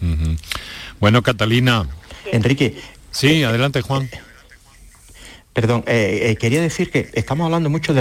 [1.00, 1.86] Bueno, Catalina.
[2.32, 2.80] Enrique.
[3.10, 4.08] Sí, adelante Juan.
[5.58, 8.00] Perdón, eh, eh, quería decir que estamos hablando mucho de,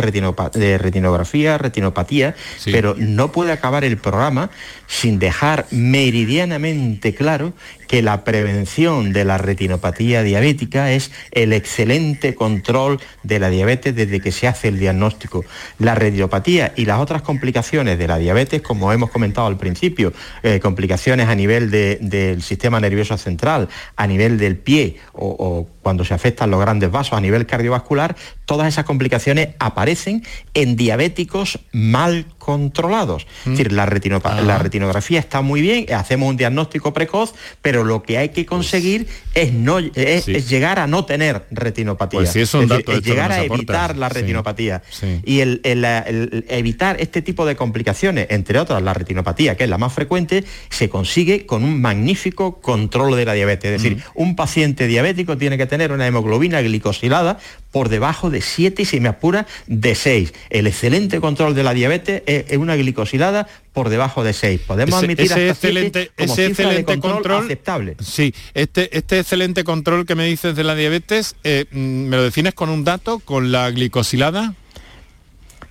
[0.54, 2.36] de retinografía, retinopatía,
[2.66, 4.52] pero no puede acabar el programa
[4.86, 7.54] sin dejar meridianamente claro
[7.88, 14.20] que la prevención de la retinopatía diabética es el excelente control de la diabetes desde
[14.20, 15.44] que se hace el diagnóstico.
[15.80, 20.60] La retinopatía y las otras complicaciones de la diabetes, como hemos comentado al principio, eh,
[20.60, 26.14] complicaciones a nivel del sistema nervioso central, a nivel del pie o, o cuando se
[26.14, 30.22] afectan los grandes vasos a nivel cardiovascular, todas esas complicaciones aparecen
[30.54, 33.26] en diabéticos mal controlados.
[33.46, 38.18] Es decir, la, la, retinografía está muy bien, hacemos un diagnóstico precoz, pero lo que
[38.18, 42.20] hay que conseguir es, no, es, llegar a no tener retinopatía.
[42.20, 42.54] Pues es,
[43.04, 44.82] llegar a evitar la retinopatía.
[45.24, 45.62] Y el,
[46.50, 50.90] evitar este tipo de complicaciones, entre otras la retinopatía, que es la más frecuente, se
[50.90, 53.72] consigue con un magnífico control de la diabetes.
[53.72, 57.40] Es decir, un paciente diabético tiene que tener una hemoglobina glicosilada
[57.72, 60.34] por debajo de 7 y si me apura de 6.
[60.50, 64.62] El excelente control de la diabetes es una glicosilada por debajo de 6.
[64.66, 67.96] Podemos admitir ese excelente, ese excelente control, aceptable.
[68.00, 72.24] Sí, este, este excelente control que me dices de la diabetes, eh, mm, ¿me lo
[72.24, 74.56] defines con un dato, con la glicosilada?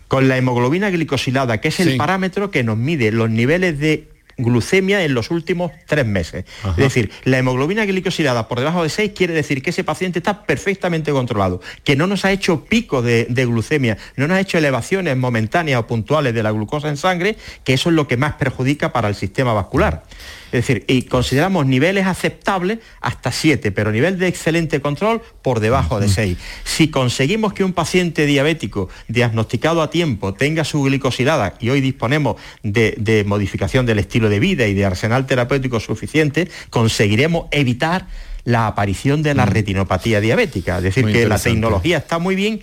[0.07, 5.03] Con la hemoglobina glicosilada, que es el parámetro que nos mide los niveles de glucemia
[5.05, 6.45] en los últimos tres meses.
[6.71, 10.45] Es decir, la hemoglobina glicosilada por debajo de 6 quiere decir que ese paciente está
[10.45, 14.59] perfectamente controlado, que no nos ha hecho pico de, de, glucemia, no nos ha hecho
[14.59, 18.35] elevaciones momentáneas o puntuales de la glucosa en sangre, que eso es lo que más
[18.35, 20.05] perjudica para el sistema vascular.
[20.47, 25.99] Es decir, y consideramos niveles aceptables hasta 7, pero nivel de excelente control por debajo
[25.99, 26.39] de 6.
[26.65, 32.37] Si conseguimos que un paciente diabético diagnosticado a tiempo tenga su glicosilada, y hoy disponemos
[32.63, 38.07] de, modificación del estilo de vida y de arsenal terapéutico suficiente, conseguiremos evitar
[38.45, 40.79] la aparición de la retinopatía diabética.
[40.79, 42.61] Es decir, que la tecnología está muy bien,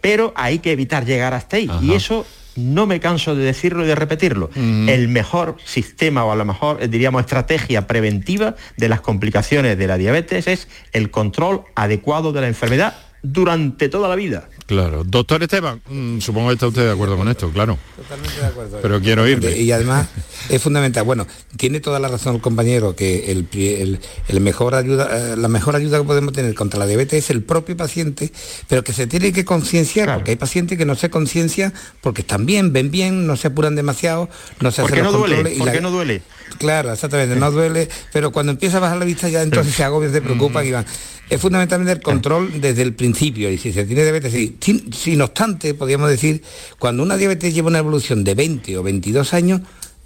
[0.00, 1.68] pero hay que evitar llegar hasta ahí.
[1.82, 2.24] Y eso
[2.56, 4.88] no me canso de decirlo y de repetirlo, mm.
[4.88, 9.86] el mejor sistema o a lo mejor eh, diríamos estrategia preventiva de las complicaciones de
[9.86, 14.48] la diabetes es el control adecuado de la enfermedad durante toda la vida.
[14.66, 15.04] Claro.
[15.04, 17.78] Doctor Esteban, mm, supongo que está usted de acuerdo con esto, claro.
[17.96, 18.78] Totalmente de acuerdo.
[18.80, 19.54] Pero quiero irme.
[19.58, 20.08] Y además
[20.48, 21.04] es fundamental.
[21.04, 21.26] Bueno,
[21.58, 26.04] tiene toda la razón el compañero que el, mejor ayuda, eh, la mejor ayuda que
[26.04, 28.32] podemos tener contra la diabetes es el propio paciente,
[28.66, 32.46] pero que se tiene que concienciar, porque hay pacientes que no se conciencian porque están
[32.46, 35.56] bien, ven bien, no se apuran demasiado, no se hacen no duele?
[35.58, 36.22] ¿Por qué no duele?
[36.58, 40.12] Claro, exactamente, no duele, pero cuando empieza a bajar la vista ya entonces se agobian,
[40.12, 40.86] se preocupan y van
[41.30, 45.74] es fundamentalmente el control desde el principio y si se tiene diabetes, sin, sin obstante,
[45.74, 46.42] podríamos decir,
[46.78, 49.60] cuando una diabetes lleva una evolución de 20 o 22 años,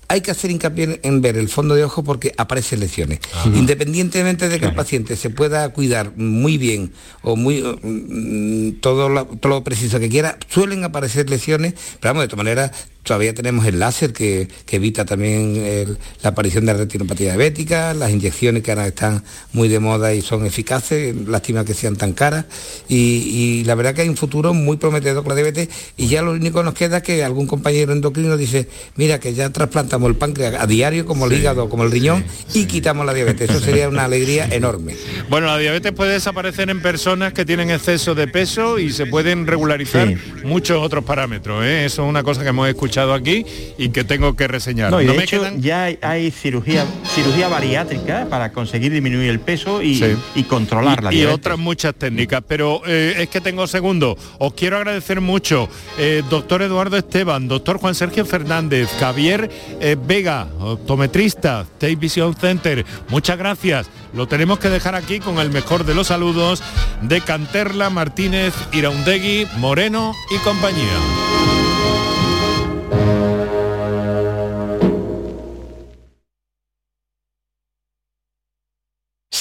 [0.09, 3.21] hay que hacer hincapié en ver el fondo de ojo porque aparecen lesiones.
[3.55, 6.93] Independientemente de que el paciente se pueda cuidar muy bien
[7.23, 12.25] o muy mm, todo, lo, todo lo preciso que quiera, suelen aparecer lesiones, pero vamos,
[12.25, 12.71] de todas maneras
[13.09, 18.71] Todavía tenemos el láser que, evita también la aparición de retinopatía diabética, las inyecciones que
[18.71, 22.45] ahora están muy de moda y son eficaces, lástima que sean tan caras.
[22.87, 26.33] Y, la verdad que hay un futuro muy prometedor con la diabetes y ya lo
[26.33, 30.17] único que nos queda es que algún compañero endocrino dice, mira que ya trasplantamos el
[30.17, 33.49] páncreas a diario como el hígado, como el riñón y quitamos la diabetes.
[33.49, 34.97] Eso sería una alegría enorme.
[35.31, 39.47] Bueno, la diabetes puede desaparecer en personas que tienen exceso de peso y se pueden
[39.47, 41.65] regularizar muchos otros parámetros.
[41.65, 41.87] ¿eh?
[41.87, 43.45] Eso es una cosa que hemos escuchado aquí
[43.77, 44.91] y que tengo que reseñar.
[44.91, 46.85] No, de hecho, ya hay, cirugía,
[47.15, 50.19] cirugía bariátrica para conseguir disminuir el peso y,
[50.49, 54.17] controlar la Y otras muchas técnicas, pero eh, es que tengo segundo.
[54.39, 55.69] Os quiero agradecer mucho,
[55.99, 62.85] eh, doctor Eduardo Esteban, doctor Juan Sergio Fernández, Javier eh, Vega, optometrista, State Vision Center.
[63.09, 63.91] Muchas gracias.
[64.15, 66.63] Lo tenemos que dejar aquí con el mejor de los saludos
[67.03, 71.58] de Canterla, Martínez, Iraundegui, Moreno y compañía.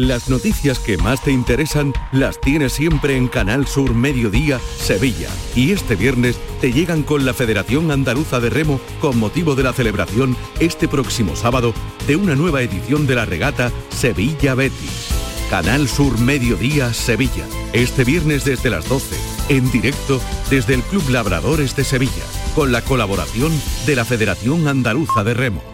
[0.00, 5.28] Las noticias que más te interesan las tienes siempre en Canal Sur Mediodía, Sevilla.
[5.54, 9.74] Y este viernes te llegan con la Federación Andaluza de Remo con motivo de la
[9.74, 11.74] celebración este próximo sábado
[12.06, 15.08] de una nueva edición de la regata Sevilla Betis.
[15.50, 17.44] Canal Sur Mediodía, Sevilla.
[17.74, 19.16] Este viernes desde las 12,
[19.50, 22.24] en directo desde el Club Labradores de Sevilla,
[22.54, 23.52] con la colaboración
[23.84, 25.69] de la Federación Andaluza de Remo.